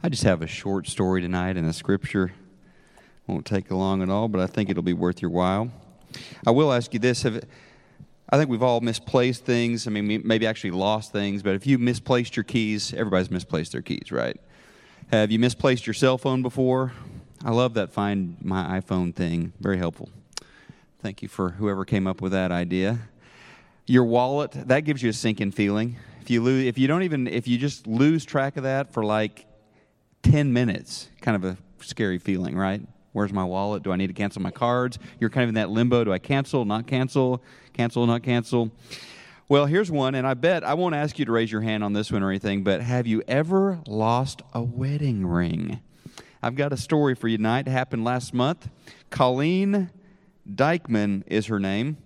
I 0.09 0.11
just 0.11 0.25
have 0.25 0.41
a 0.41 0.47
short 0.47 0.87
story 0.87 1.21
tonight 1.21 1.59
and 1.59 1.69
the 1.69 1.73
scripture. 1.75 2.33
Won't 3.27 3.45
take 3.45 3.71
long 3.71 4.03
at 4.03 4.09
all, 4.09 4.27
but 4.27 4.41
I 4.41 4.47
think 4.47 4.71
it'll 4.71 4.83
be 4.83 4.95
worth 4.95 5.21
your 5.21 5.31
while. 5.31 5.71
I 6.47 6.51
will 6.51 6.73
ask 6.73 6.95
you 6.95 6.99
this: 6.99 7.25
have, 7.25 7.45
I 8.31 8.39
think 8.39 8.49
we've 8.49 8.63
all 8.63 8.81
misplaced 8.81 9.45
things. 9.45 9.87
I 9.87 9.91
mean, 9.91 10.23
maybe 10.25 10.47
actually 10.47 10.71
lost 10.71 11.13
things, 11.13 11.43
but 11.43 11.57
if 11.57 11.67
you 11.67 11.77
misplaced 11.77 12.37
your 12.37 12.45
keys, 12.45 12.95
everybody's 12.95 13.31
misplaced 13.31 13.73
their 13.73 13.83
keys, 13.83 14.11
right? 14.11 14.41
Have 15.13 15.31
you 15.31 15.39
misplaced 15.39 15.87
your 15.87 15.93
cell 15.93 16.17
phone 16.17 16.41
before? 16.41 16.95
I 17.45 17.51
love 17.51 17.75
that 17.75 17.93
Find 17.93 18.39
My 18.41 18.81
iPhone 18.81 19.15
thing. 19.15 19.53
Very 19.61 19.77
helpful. 19.77 20.09
Thank 21.03 21.21
you 21.21 21.29
for 21.29 21.51
whoever 21.51 21.85
came 21.85 22.07
up 22.07 22.23
with 22.23 22.33
that 22.33 22.51
idea. 22.51 22.99
Your 23.85 24.05
wallet 24.05 24.53
that 24.53 24.87
gives 24.87 25.03
you 25.03 25.11
a 25.11 25.13
sinking 25.13 25.51
feeling. 25.51 25.97
If 26.23 26.31
you 26.31 26.43
lose, 26.43 26.65
if 26.65 26.79
you 26.79 26.89
don't 26.89 27.03
even, 27.03 27.27
if 27.27 27.47
you 27.47 27.59
just 27.59 27.87
lose 27.87 28.25
track 28.25 28.57
of 28.57 28.63
that 28.63 28.91
for 28.95 29.05
like 29.05 29.45
10 30.23 30.53
minutes. 30.53 31.09
Kind 31.21 31.37
of 31.37 31.45
a 31.45 31.59
scary 31.85 32.19
feeling, 32.19 32.57
right? 32.57 32.81
Where's 33.13 33.33
my 33.33 33.45
wallet? 33.45 33.83
Do 33.83 33.93
I 33.93 33.97
need 33.97 34.09
to 34.09 34.13
cancel 34.13 34.43
my 34.43 34.51
cards? 34.51 34.99
You're 35.19 35.31
kind 35.31 35.45
of 35.45 35.49
in 35.51 35.55
that 35.57 35.71
limbo. 35.71 36.05
Do 36.05 36.13
I 36.13 36.19
cancel, 36.19 36.65
not 36.65 36.87
cancel, 36.87 37.43
cancel, 37.73 38.07
not 38.07 38.23
cancel? 38.23 38.71
Well, 39.49 39.65
here's 39.65 39.91
one, 39.91 40.15
and 40.15 40.27
I 40.27 40.35
bet 40.35 40.63
I 40.63 40.75
won't 40.75 40.95
ask 40.95 41.19
you 41.19 41.25
to 41.25 41.33
raise 41.33 41.51
your 41.51 41.63
hand 41.63 41.83
on 41.83 41.95
this 41.95 42.13
one 42.13 42.23
or 42.23 42.29
anything, 42.29 42.65
but 42.65 42.83
have 42.83 43.07
you 43.07 43.23
ever 43.27 43.81
lost 43.87 44.43
a 44.53 44.63
wedding 44.63 45.27
ring? 45.27 45.81
I've 46.43 46.55
got 46.55 46.73
a 46.73 46.77
story 46.77 47.15
for 47.15 47.29
you 47.29 47.39
tonight. 47.39 47.67
It 47.67 47.71
happened 47.71 48.05
last 48.05 48.35
month. 48.35 48.69
Colleen 49.09 49.91
Dykeman 50.55 51.25
is 51.27 51.47
her 51.47 51.59
name. 51.59 51.97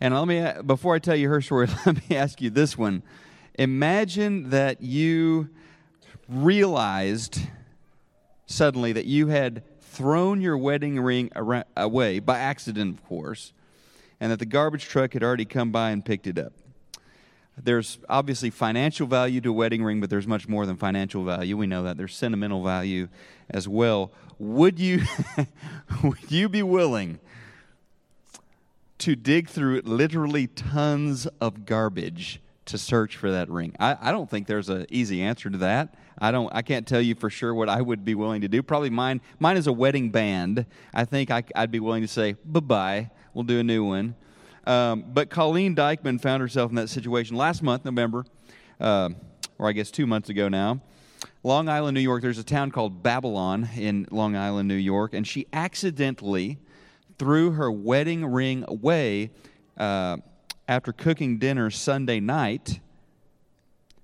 And 0.00 0.14
let 0.14 0.26
me, 0.28 0.62
before 0.64 0.94
I 0.94 0.98
tell 0.98 1.16
you 1.16 1.28
her 1.28 1.40
story, 1.40 1.68
let 1.86 2.08
me 2.08 2.16
ask 2.16 2.40
you 2.40 2.50
this 2.50 2.76
one. 2.76 3.02
Imagine 3.54 4.50
that 4.50 4.82
you 4.82 5.48
realized 6.28 7.40
suddenly 8.46 8.92
that 8.92 9.06
you 9.06 9.28
had 9.28 9.62
thrown 9.80 10.40
your 10.40 10.56
wedding 10.56 11.00
ring 11.00 11.30
away, 11.76 12.18
by 12.18 12.38
accident, 12.38 12.98
of 12.98 13.04
course, 13.06 13.52
and 14.20 14.30
that 14.30 14.38
the 14.38 14.46
garbage 14.46 14.84
truck 14.84 15.12
had 15.12 15.22
already 15.22 15.44
come 15.44 15.70
by 15.72 15.90
and 15.90 16.04
picked 16.04 16.26
it 16.26 16.38
up. 16.38 16.52
There's 17.62 17.98
obviously 18.08 18.50
financial 18.50 19.06
value 19.06 19.40
to 19.40 19.50
a 19.50 19.52
wedding 19.52 19.82
ring, 19.82 20.00
but 20.00 20.10
there's 20.10 20.26
much 20.26 20.48
more 20.48 20.66
than 20.66 20.76
financial 20.76 21.24
value. 21.24 21.56
We 21.56 21.66
know 21.66 21.82
that. 21.82 21.96
There's 21.96 22.14
sentimental 22.14 22.62
value 22.62 23.08
as 23.50 23.66
well. 23.66 24.12
Would 24.38 24.78
you, 24.78 25.02
would 26.04 26.30
you 26.30 26.48
be 26.48 26.62
willing 26.62 27.18
to 28.98 29.16
dig 29.16 29.48
through 29.48 29.80
literally 29.84 30.46
tons 30.46 31.26
of 31.40 31.66
garbage 31.66 32.40
to 32.66 32.78
search 32.78 33.16
for 33.16 33.30
that 33.32 33.48
ring? 33.50 33.74
I, 33.80 33.96
I 34.00 34.12
don't 34.12 34.30
think 34.30 34.46
there's 34.46 34.68
an 34.68 34.86
easy 34.90 35.22
answer 35.22 35.50
to 35.50 35.58
that. 35.58 35.94
I 36.20 36.30
don't. 36.30 36.50
I 36.54 36.62
can't 36.62 36.86
tell 36.86 37.00
you 37.00 37.14
for 37.14 37.30
sure 37.30 37.54
what 37.54 37.68
I 37.68 37.80
would 37.80 38.04
be 38.04 38.14
willing 38.14 38.40
to 38.40 38.48
do. 38.48 38.62
Probably 38.62 38.90
mine. 38.90 39.20
Mine 39.38 39.56
is 39.56 39.66
a 39.66 39.72
wedding 39.72 40.10
band. 40.10 40.66
I 40.92 41.04
think 41.04 41.30
I, 41.30 41.44
would 41.56 41.70
be 41.70 41.80
willing 41.80 42.02
to 42.02 42.08
say 42.08 42.34
bye 42.44 42.60
bye. 42.60 43.10
We'll 43.34 43.44
do 43.44 43.60
a 43.60 43.64
new 43.64 43.84
one. 43.84 44.14
Um, 44.66 45.04
but 45.08 45.30
Colleen 45.30 45.74
Dykeman 45.74 46.18
found 46.18 46.42
herself 46.42 46.70
in 46.70 46.76
that 46.76 46.88
situation 46.88 47.36
last 47.36 47.62
month, 47.62 47.84
November, 47.84 48.24
uh, 48.80 49.10
or 49.58 49.68
I 49.68 49.72
guess 49.72 49.90
two 49.90 50.06
months 50.06 50.28
ago 50.28 50.48
now. 50.48 50.80
Long 51.42 51.68
Island, 51.68 51.94
New 51.94 52.00
York. 52.00 52.22
There's 52.22 52.38
a 52.38 52.44
town 52.44 52.70
called 52.70 53.02
Babylon 53.02 53.68
in 53.76 54.06
Long 54.10 54.36
Island, 54.36 54.68
New 54.68 54.74
York, 54.74 55.14
and 55.14 55.26
she 55.26 55.46
accidentally 55.52 56.58
threw 57.18 57.52
her 57.52 57.70
wedding 57.70 58.26
ring 58.26 58.64
away 58.68 59.30
uh, 59.76 60.18
after 60.66 60.92
cooking 60.92 61.38
dinner 61.38 61.70
Sunday 61.70 62.20
night. 62.20 62.80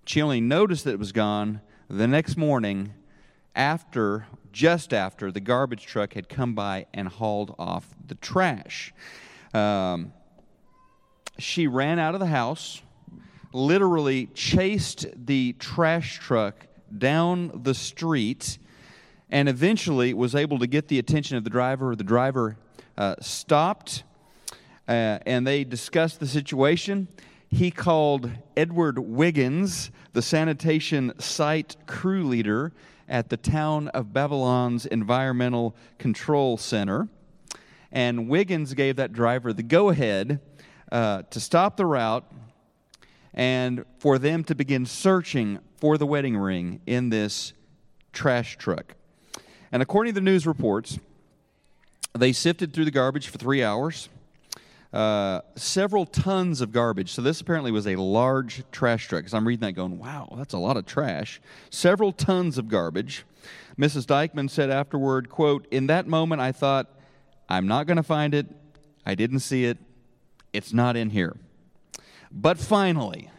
She 0.06 0.22
only 0.22 0.40
noticed 0.40 0.84
that 0.84 0.92
it 0.92 0.98
was 0.98 1.12
gone 1.12 1.60
the 1.88 2.06
next 2.06 2.36
morning 2.36 2.92
after, 3.54 4.26
just 4.52 4.92
after, 4.92 5.30
the 5.30 5.40
garbage 5.40 5.84
truck 5.84 6.14
had 6.14 6.28
come 6.28 6.54
by 6.54 6.86
and 6.94 7.08
hauled 7.08 7.54
off 7.58 7.94
the 8.06 8.14
trash. 8.16 8.92
Um, 9.52 10.12
she 11.38 11.66
ran 11.66 11.98
out 11.98 12.14
of 12.14 12.20
the 12.20 12.26
house, 12.26 12.82
literally 13.52 14.26
chased 14.34 15.06
the 15.14 15.54
trash 15.58 16.18
truck 16.18 16.66
down 16.96 17.60
the 17.62 17.74
street, 17.74 18.58
and 19.30 19.48
eventually 19.48 20.14
was 20.14 20.34
able 20.34 20.58
to 20.58 20.66
get 20.66 20.88
the 20.88 20.98
attention 20.98 21.36
of 21.36 21.44
the 21.44 21.50
driver. 21.50 21.94
The 21.96 22.04
driver 22.04 22.56
uh, 22.96 23.16
stopped, 23.20 24.04
uh, 24.88 25.18
and 25.26 25.46
they 25.46 25.64
discussed 25.64 26.20
the 26.20 26.26
situation. 26.26 27.08
He 27.50 27.70
called 27.70 28.30
Edward 28.56 28.98
Wiggins, 28.98 29.90
the 30.14 30.22
sanitation 30.22 31.12
site 31.18 31.76
crew 31.86 32.24
leader 32.24 32.72
at 33.08 33.28
the 33.28 33.36
town 33.36 33.88
of 33.88 34.12
Babylon's 34.12 34.86
Environmental 34.86 35.76
Control 35.98 36.56
Center. 36.56 37.08
And 37.90 38.28
Wiggins 38.28 38.74
gave 38.74 38.96
that 38.96 39.12
driver 39.12 39.52
the 39.52 39.64
go 39.64 39.90
ahead 39.90 40.40
uh, 40.90 41.22
to 41.30 41.40
stop 41.40 41.76
the 41.76 41.84
route 41.84 42.24
and 43.34 43.84
for 43.98 44.18
them 44.18 44.44
to 44.44 44.54
begin 44.54 44.86
searching 44.86 45.58
for 45.76 45.98
the 45.98 46.06
wedding 46.06 46.36
ring 46.36 46.80
in 46.86 47.10
this 47.10 47.52
trash 48.12 48.56
truck. 48.56 48.94
And 49.72 49.82
according 49.82 50.14
to 50.14 50.20
the 50.20 50.24
news 50.24 50.46
reports, 50.46 51.00
they 52.16 52.32
sifted 52.32 52.72
through 52.72 52.84
the 52.84 52.92
garbage 52.92 53.26
for 53.26 53.38
three 53.38 53.64
hours. 53.64 54.08
Uh, 54.94 55.40
several 55.56 56.06
tons 56.06 56.60
of 56.60 56.70
garbage. 56.70 57.10
So 57.10 57.20
this 57.20 57.40
apparently 57.40 57.72
was 57.72 57.88
a 57.88 57.96
large 57.96 58.62
trash 58.70 59.08
truck. 59.08 59.22
Because 59.22 59.34
I'm 59.34 59.44
reading 59.44 59.66
that, 59.66 59.72
going, 59.72 59.98
"Wow, 59.98 60.32
that's 60.36 60.54
a 60.54 60.58
lot 60.58 60.76
of 60.76 60.86
trash." 60.86 61.40
Several 61.68 62.12
tons 62.12 62.58
of 62.58 62.68
garbage. 62.68 63.24
Mrs. 63.76 64.06
Dykeman 64.06 64.48
said 64.48 64.70
afterward, 64.70 65.28
"quote 65.28 65.66
In 65.72 65.88
that 65.88 66.06
moment, 66.06 66.40
I 66.40 66.52
thought, 66.52 66.88
I'm 67.48 67.66
not 67.66 67.88
going 67.88 67.96
to 67.96 68.04
find 68.04 68.34
it. 68.34 68.46
I 69.04 69.16
didn't 69.16 69.40
see 69.40 69.64
it. 69.64 69.78
It's 70.52 70.72
not 70.72 70.96
in 70.96 71.10
here." 71.10 71.36
But 72.30 72.58
finally, 72.58 73.30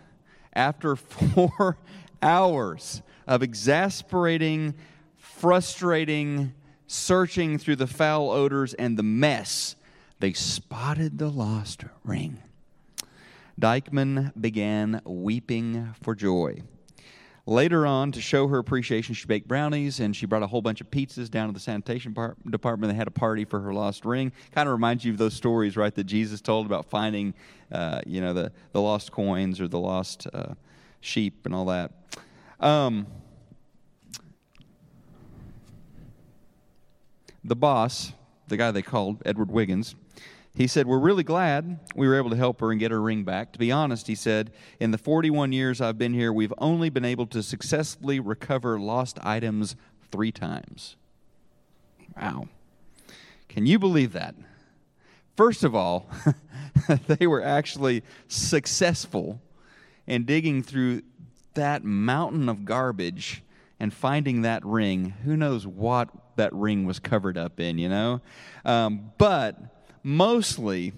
after 0.52 0.96
four 0.98 1.78
hours 2.22 3.02
of 3.28 3.41
exasperating, 3.41 4.74
frustrating 5.15 6.54
searching 6.86 7.58
through 7.58 7.78
the 7.78 7.88
foul 7.88 8.30
odors 8.30 8.74
and 8.74 8.98
the 8.98 9.04
mess, 9.04 9.78
they 10.19 10.34
spotted 10.34 11.17
the 11.17 11.30
lost 11.30 11.84
ring. 12.04 12.41
Dykeman 13.58 14.34
began 14.39 15.01
weeping 15.06 15.93
for 16.01 16.15
joy. 16.15 16.62
Later 17.47 17.86
on, 17.86 18.12
to 18.13 18.21
show 18.21 18.47
her 18.47 18.58
appreciation, 18.58 19.13
she 19.13 19.28
baked 19.28 19.47
brownies 19.47 19.99
and 19.99 20.15
she 20.15 20.25
brought 20.25 20.41
a 20.41 20.47
whole 20.47 20.63
bunch 20.63 20.82
of 20.82 20.89
pizzas 20.89 21.30
down 21.30 21.47
to 21.47 21.54
the 21.54 21.60
sanitation 21.60 22.12
par- 22.13 22.36
department. 22.49 22.91
They 22.91 22.97
had 22.97 23.08
a 23.08 23.12
party 23.12 23.45
for 23.45 23.60
her 23.60 23.71
lost 23.71 24.04
ring. 24.04 24.32
Kind 24.51 24.67
of 24.67 24.73
reminds 24.73 25.06
you 25.06 25.12
of 25.12 25.19
those 25.19 25.36
stories, 25.36 25.78
right, 25.78 25.93
that 25.93 26.06
Jesus 26.06 26.41
told 26.41 26.65
about 26.65 26.86
finding, 26.86 27.36
uh, 27.71 28.01
you 28.08 28.19
know, 28.19 28.34
the, 28.34 28.51
the 28.71 28.82
lost 28.82 29.12
coins 29.12 29.62
or 29.62 29.67
the 29.67 29.80
lost 29.80 30.25
uh, 30.34 30.56
sheep 31.01 31.45
and 31.45 31.54
all 31.54 31.65
that. 31.65 31.91
Um, 32.60 33.06
the 37.43 37.56
boss, 37.56 38.12
the 38.47 38.58
guy 38.58 38.71
they 38.71 38.81
called, 38.81 39.21
Edward 39.25 39.51
Wiggins, 39.51 39.95
he 40.55 40.67
said, 40.67 40.88
We're 40.88 40.99
really 40.99 41.23
glad 41.23 41.79
we 41.95 42.08
were 42.08 42.17
able 42.17 42.29
to 42.29 42.36
help 42.36 42.62
her 42.62 42.71
and 42.71 42.79
get 42.79 42.91
her 42.91 43.01
ring 43.01 43.23
back. 43.23 43.51
To 43.53 43.60
be 43.60 43.71
honest, 43.71 44.08
he 44.08 44.15
said, 44.15 44.51
in 44.79 44.91
the 44.91 44.97
41 44.97 45.51
years 45.51 45.81
I've 45.81 45.97
been 45.97 46.13
here, 46.13 46.31
we've 46.31 46.53
only 46.58 46.89
been 46.89 47.05
able 47.05 47.27
to 47.27 47.43
successfully 47.43 48.19
recover 48.19 48.79
lost 48.79 49.19
items 49.21 49.75
three 50.12 50.31
times. 50.31 50.95
Wow. 52.15 52.47
Can 53.49 53.65
you 53.65 53.77
believe 53.79 54.13
that? 54.13 54.36
First 55.36 55.65
of 55.65 55.75
all, 55.75 56.10
they 57.08 57.27
were 57.27 57.43
actually 57.43 58.03
successful 58.29 59.41
in 60.08 60.23
digging 60.23 60.63
through 60.63 61.01
that 61.55 61.84
mountain 61.84 62.47
of 62.47 62.63
garbage 62.63 63.43
and 63.79 63.93
finding 63.93 64.41
that 64.43 64.63
ring. 64.65 65.13
Who 65.25 65.36
knows 65.36 65.67
what 65.67 66.10
that 66.36 66.54
ring 66.54 66.86
was 66.86 67.00
covered 67.00 67.38
up 67.38 67.60
in, 67.60 67.78
you 67.78 67.89
know? 67.89 68.21
Um, 68.63 69.12
but 69.17 69.58
mostly, 70.04 70.93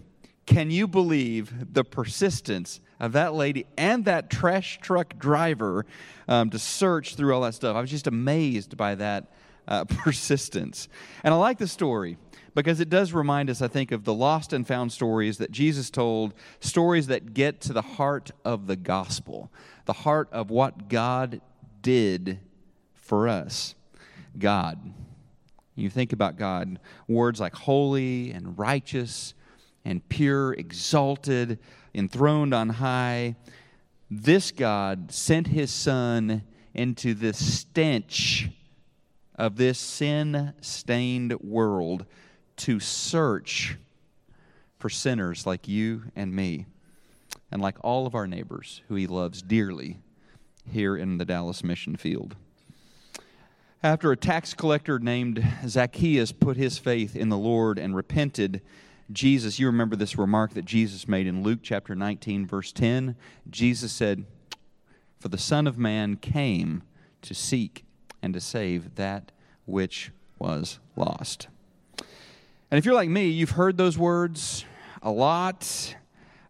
can 0.45 0.71
you 0.71 0.87
believe 0.87 1.73
the 1.73 1.83
persistence 1.83 2.79
of 2.99 3.11
that 3.11 3.33
lady 3.33 3.65
and 3.77 4.05
that 4.05 4.29
trash 4.29 4.79
truck 4.81 5.17
driver 5.19 5.85
um, 6.27 6.49
to 6.49 6.59
search 6.59 7.15
through 7.15 7.33
all 7.33 7.41
that 7.41 7.53
stuff? 7.53 7.75
I 7.75 7.81
was 7.81 7.91
just 7.91 8.07
amazed 8.07 8.77
by 8.77 8.95
that 8.95 9.31
uh, 9.67 9.83
persistence. 9.89 10.87
And 11.23 11.33
I 11.33 11.37
like 11.37 11.57
the 11.57 11.67
story 11.67 12.17
because 12.55 12.79
it 12.79 12.89
does 12.89 13.13
remind 13.13 13.49
us, 13.49 13.61
I 13.61 13.67
think, 13.67 13.91
of 13.91 14.03
the 14.03 14.13
lost 14.13 14.51
and 14.51 14.65
found 14.65 14.91
stories 14.91 15.37
that 15.37 15.51
Jesus 15.51 15.91
told, 15.91 16.33
stories 16.59 17.07
that 17.07 17.33
get 17.35 17.61
to 17.61 17.73
the 17.73 17.83
heart 17.83 18.31
of 18.43 18.65
the 18.65 18.75
gospel, 18.75 19.51
the 19.85 19.93
heart 19.93 20.27
of 20.31 20.49
what 20.49 20.89
God 20.89 21.41
did 21.81 22.39
for 22.95 23.27
us. 23.27 23.75
God. 24.39 24.93
You 25.77 25.91
think 25.91 26.11
about 26.11 26.37
God, 26.37 26.79
words 27.07 27.39
like 27.39 27.53
holy 27.53 28.31
and 28.31 28.57
righteous 28.57 29.35
and 29.85 30.07
pure, 30.09 30.53
exalted, 30.53 31.59
enthroned 31.93 32.53
on 32.53 32.69
high. 32.69 33.35
This 34.09 34.51
God 34.51 35.11
sent 35.11 35.47
his 35.47 35.71
Son 35.71 36.41
into 36.73 37.13
the 37.13 37.31
stench 37.31 38.49
of 39.35 39.57
this 39.57 39.77
sin 39.77 40.53
stained 40.61 41.39
world 41.41 42.05
to 42.57 42.79
search 42.79 43.77
for 44.79 44.89
sinners 44.89 45.45
like 45.45 45.67
you 45.67 46.05
and 46.15 46.33
me, 46.33 46.65
and 47.51 47.61
like 47.61 47.77
all 47.81 48.07
of 48.07 48.15
our 48.15 48.25
neighbors 48.25 48.81
who 48.87 48.95
he 48.95 49.05
loves 49.05 49.43
dearly 49.43 49.99
here 50.69 50.97
in 50.97 51.19
the 51.19 51.25
Dallas 51.25 51.63
mission 51.63 51.95
field. 51.95 52.35
After 53.83 54.11
a 54.11 54.17
tax 54.17 54.55
collector 54.55 54.97
named 54.97 55.47
Zacchaeus 55.67 56.31
put 56.31 56.57
his 56.57 56.79
faith 56.79 57.15
in 57.15 57.29
the 57.29 57.37
Lord 57.37 57.77
and 57.77 57.95
repented, 57.95 58.61
Jesus, 59.11 59.59
you 59.59 59.67
remember 59.67 59.95
this 59.95 60.17
remark 60.17 60.55
that 60.55 60.65
Jesus 60.65 61.07
made 61.07 61.27
in 61.27 61.43
Luke 61.43 61.59
chapter 61.61 61.93
19, 61.93 62.47
verse 62.47 62.71
10. 62.71 63.15
Jesus 63.51 63.91
said, 63.91 64.25
For 65.19 65.27
the 65.27 65.37
Son 65.37 65.67
of 65.67 65.77
Man 65.77 66.15
came 66.15 66.81
to 67.21 67.35
seek 67.35 67.85
and 68.23 68.33
to 68.33 68.41
save 68.41 68.95
that 68.95 69.31
which 69.65 70.11
was 70.39 70.79
lost. 70.95 71.47
And 72.71 72.79
if 72.79 72.83
you're 72.85 72.95
like 72.95 73.09
me, 73.09 73.27
you've 73.27 73.51
heard 73.51 73.77
those 73.77 73.97
words 73.97 74.65
a 75.03 75.11
lot. 75.11 75.95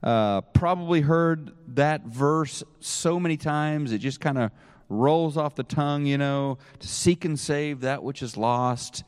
Uh, 0.02 0.40
probably 0.42 1.02
heard 1.02 1.52
that 1.76 2.06
verse 2.06 2.64
so 2.80 3.20
many 3.20 3.36
times, 3.36 3.92
it 3.92 3.98
just 3.98 4.22
kind 4.22 4.38
of 4.38 4.52
rolls 4.90 5.38
off 5.38 5.56
the 5.56 5.64
tongue, 5.64 6.06
you 6.06 6.18
know, 6.18 6.58
to 6.80 6.88
seek 6.88 7.26
and 7.26 7.40
save 7.40 7.82
that 7.82 8.04
which 8.04 8.22
is 8.22 8.38
lost. 8.38 9.04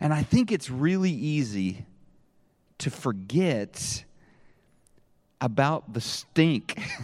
And 0.00 0.12
I 0.12 0.22
think 0.22 0.52
it's 0.52 0.70
really 0.70 1.10
easy 1.10 1.86
to 2.78 2.90
forget 2.90 4.04
about 5.40 5.92
the 5.92 6.00
stink. 6.00 6.78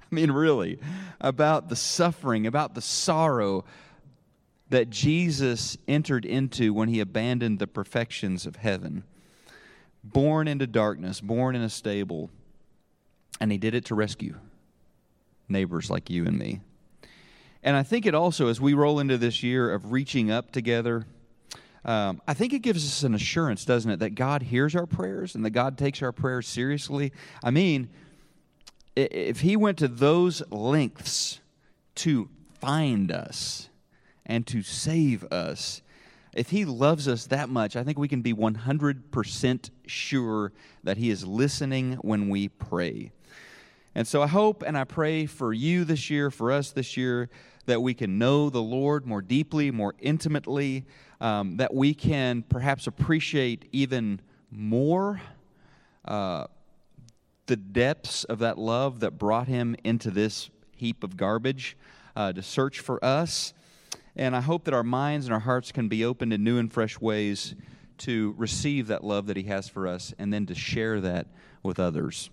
I 0.00 0.14
mean, 0.14 0.30
really, 0.30 0.78
about 1.20 1.68
the 1.68 1.76
suffering, 1.76 2.46
about 2.46 2.74
the 2.74 2.80
sorrow 2.80 3.64
that 4.70 4.90
Jesus 4.90 5.76
entered 5.86 6.24
into 6.24 6.72
when 6.72 6.88
he 6.88 7.00
abandoned 7.00 7.58
the 7.58 7.66
perfections 7.66 8.46
of 8.46 8.56
heaven. 8.56 9.04
Born 10.02 10.48
into 10.48 10.66
darkness, 10.66 11.20
born 11.20 11.56
in 11.56 11.62
a 11.62 11.70
stable, 11.70 12.30
and 13.40 13.50
he 13.50 13.58
did 13.58 13.74
it 13.74 13.86
to 13.86 13.94
rescue 13.94 14.36
neighbors 15.48 15.90
like 15.90 16.10
you 16.10 16.24
and 16.24 16.38
me. 16.38 16.60
And 17.64 17.74
I 17.74 17.82
think 17.82 18.04
it 18.04 18.14
also, 18.14 18.48
as 18.48 18.60
we 18.60 18.74
roll 18.74 19.00
into 19.00 19.16
this 19.16 19.42
year 19.42 19.72
of 19.72 19.90
reaching 19.90 20.30
up 20.30 20.52
together, 20.52 21.06
um, 21.86 22.20
I 22.28 22.34
think 22.34 22.52
it 22.52 22.58
gives 22.58 22.84
us 22.84 23.02
an 23.04 23.14
assurance, 23.14 23.64
doesn't 23.64 23.90
it, 23.90 23.98
that 24.00 24.14
God 24.14 24.42
hears 24.42 24.76
our 24.76 24.84
prayers 24.84 25.34
and 25.34 25.42
that 25.46 25.50
God 25.50 25.78
takes 25.78 26.02
our 26.02 26.12
prayers 26.12 26.46
seriously. 26.46 27.10
I 27.42 27.50
mean, 27.50 27.88
if 28.94 29.40
he 29.40 29.56
went 29.56 29.78
to 29.78 29.88
those 29.88 30.42
lengths 30.50 31.40
to 31.96 32.28
find 32.60 33.10
us 33.10 33.70
and 34.26 34.46
to 34.48 34.62
save 34.62 35.24
us, 35.32 35.80
if 36.34 36.50
he 36.50 36.66
loves 36.66 37.08
us 37.08 37.26
that 37.28 37.48
much, 37.48 37.76
I 37.76 37.82
think 37.82 37.98
we 37.98 38.08
can 38.08 38.20
be 38.20 38.34
100% 38.34 39.70
sure 39.86 40.52
that 40.82 40.98
he 40.98 41.08
is 41.08 41.26
listening 41.26 41.94
when 42.02 42.28
we 42.28 42.48
pray. 42.48 43.12
And 43.94 44.06
so 44.06 44.22
I 44.22 44.26
hope 44.26 44.62
and 44.66 44.76
I 44.76 44.84
pray 44.84 45.26
for 45.26 45.52
you 45.52 45.84
this 45.84 46.10
year, 46.10 46.30
for 46.30 46.50
us 46.50 46.72
this 46.72 46.96
year, 46.96 47.30
that 47.66 47.80
we 47.80 47.94
can 47.94 48.18
know 48.18 48.50
the 48.50 48.62
Lord 48.62 49.06
more 49.06 49.22
deeply, 49.22 49.70
more 49.70 49.94
intimately, 49.98 50.84
um, 51.20 51.56
that 51.56 51.72
we 51.72 51.94
can 51.94 52.42
perhaps 52.42 52.86
appreciate 52.86 53.68
even 53.72 54.20
more 54.50 55.20
uh, 56.04 56.46
the 57.46 57.56
depths 57.56 58.24
of 58.24 58.38
that 58.40 58.58
love 58.58 59.00
that 59.00 59.18
brought 59.18 59.48
him 59.48 59.76
into 59.84 60.10
this 60.10 60.50
heap 60.76 61.04
of 61.04 61.16
garbage 61.16 61.76
uh, 62.16 62.32
to 62.32 62.42
search 62.42 62.80
for 62.80 63.02
us. 63.04 63.54
And 64.16 64.36
I 64.36 64.40
hope 64.40 64.64
that 64.64 64.74
our 64.74 64.84
minds 64.84 65.26
and 65.26 65.34
our 65.34 65.40
hearts 65.40 65.72
can 65.72 65.88
be 65.88 66.04
opened 66.04 66.32
in 66.32 66.44
new 66.44 66.58
and 66.58 66.72
fresh 66.72 67.00
ways 67.00 67.54
to 67.98 68.34
receive 68.36 68.88
that 68.88 69.04
love 69.04 69.26
that 69.26 69.36
he 69.36 69.44
has 69.44 69.68
for 69.68 69.86
us 69.86 70.14
and 70.18 70.32
then 70.32 70.46
to 70.46 70.54
share 70.54 71.00
that 71.00 71.26
with 71.62 71.78
others. 71.78 72.30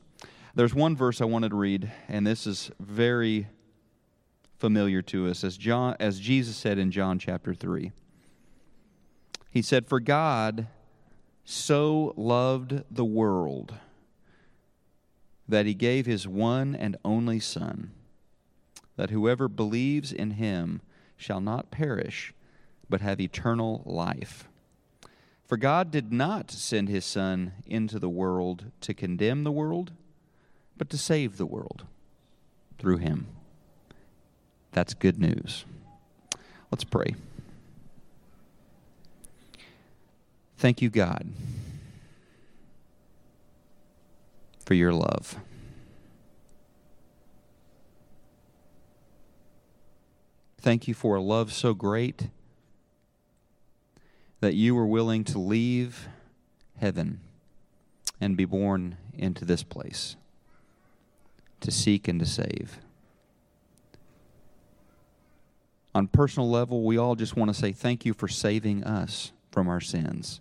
There's 0.53 0.75
one 0.75 0.95
verse 0.95 1.21
I 1.21 1.25
wanted 1.25 1.49
to 1.49 1.55
read, 1.55 1.91
and 2.09 2.27
this 2.27 2.45
is 2.45 2.71
very 2.79 3.47
familiar 4.61 5.01
to 5.01 5.27
us 5.27 5.43
as 5.43 5.57
John 5.57 5.95
as 5.99 6.19
Jesus 6.19 6.55
said 6.55 6.77
in 6.77 6.91
John 6.91 7.17
chapter 7.17 7.55
3. 7.55 7.91
He 9.49 9.63
said, 9.63 9.87
"For 9.87 9.99
God 9.99 10.67
so 11.43 12.13
loved 12.15 12.83
the 12.91 13.03
world 13.03 13.73
that 15.49 15.65
he 15.65 15.73
gave 15.73 16.05
his 16.05 16.27
one 16.27 16.75
and 16.75 16.95
only 17.03 17.39
son 17.39 17.91
that 18.97 19.09
whoever 19.09 19.49
believes 19.49 20.13
in 20.13 20.31
him 20.31 20.81
shall 21.17 21.41
not 21.41 21.71
perish 21.71 22.33
but 22.87 23.01
have 23.01 23.19
eternal 23.19 23.81
life." 23.85 24.47
For 25.43 25.57
God 25.57 25.89
did 25.89 26.13
not 26.13 26.51
send 26.51 26.87
his 26.87 27.03
son 27.03 27.53
into 27.65 27.97
the 27.97 28.09
world 28.09 28.71
to 28.81 28.93
condemn 28.93 29.43
the 29.43 29.51
world, 29.51 29.91
but 30.77 30.89
to 30.91 30.99
save 30.99 31.37
the 31.37 31.47
world 31.47 31.87
through 32.77 32.97
him. 32.97 33.27
That's 34.71 34.93
good 34.93 35.19
news. 35.19 35.65
Let's 36.71 36.83
pray. 36.83 37.15
Thank 40.57 40.81
you, 40.81 40.89
God, 40.89 41.27
for 44.63 44.73
your 44.75 44.93
love. 44.93 45.37
Thank 50.59 50.87
you 50.87 50.93
for 50.93 51.15
a 51.15 51.21
love 51.21 51.51
so 51.51 51.73
great 51.73 52.27
that 54.39 54.53
you 54.53 54.75
were 54.75 54.85
willing 54.85 55.23
to 55.23 55.39
leave 55.39 56.07
heaven 56.77 57.19
and 58.19 58.37
be 58.37 58.45
born 58.45 58.97
into 59.17 59.43
this 59.43 59.63
place 59.63 60.15
to 61.61 61.71
seek 61.71 62.07
and 62.07 62.19
to 62.19 62.25
save. 62.25 62.79
On 65.93 66.07
personal 66.07 66.49
level, 66.49 66.83
we 66.83 66.97
all 66.97 67.15
just 67.15 67.35
want 67.35 67.49
to 67.53 67.59
say 67.59 67.71
thank 67.71 68.05
you 68.05 68.13
for 68.13 68.27
saving 68.27 68.83
us 68.83 69.33
from 69.51 69.67
our 69.67 69.81
sins, 69.81 70.39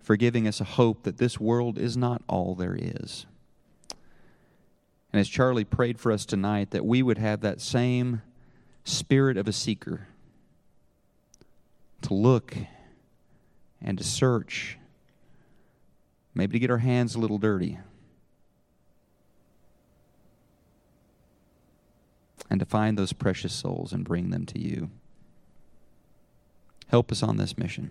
for 0.00 0.16
giving 0.16 0.48
us 0.48 0.60
a 0.60 0.64
hope 0.64 1.04
that 1.04 1.18
this 1.18 1.38
world 1.38 1.78
is 1.78 1.96
not 1.96 2.22
all 2.28 2.54
there 2.54 2.76
is. 2.78 3.26
And 5.12 5.20
as 5.20 5.28
Charlie 5.28 5.64
prayed 5.64 6.00
for 6.00 6.10
us 6.10 6.26
tonight, 6.26 6.70
that 6.72 6.84
we 6.84 7.00
would 7.00 7.18
have 7.18 7.40
that 7.42 7.60
same 7.60 8.22
spirit 8.82 9.36
of 9.36 9.46
a 9.46 9.52
seeker 9.52 10.08
to 12.02 12.14
look 12.14 12.56
and 13.80 13.96
to 13.96 14.02
search, 14.02 14.78
maybe 16.34 16.54
to 16.54 16.58
get 16.58 16.70
our 16.70 16.78
hands 16.78 17.14
a 17.14 17.20
little 17.20 17.38
dirty 17.38 17.78
and 22.54 22.60
to 22.60 22.64
find 22.64 22.96
those 22.96 23.12
precious 23.12 23.52
souls 23.52 23.92
and 23.92 24.04
bring 24.04 24.30
them 24.30 24.46
to 24.46 24.60
you. 24.60 24.88
Help 26.86 27.10
us 27.10 27.20
on 27.20 27.36
this 27.36 27.58
mission. 27.58 27.90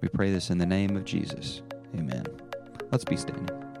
We 0.00 0.06
pray 0.06 0.30
this 0.30 0.48
in 0.48 0.58
the 0.58 0.66
name 0.66 0.96
of 0.96 1.04
Jesus. 1.04 1.60
Amen. 1.92 2.24
Let's 2.92 3.04
be 3.04 3.16
standing. 3.16 3.71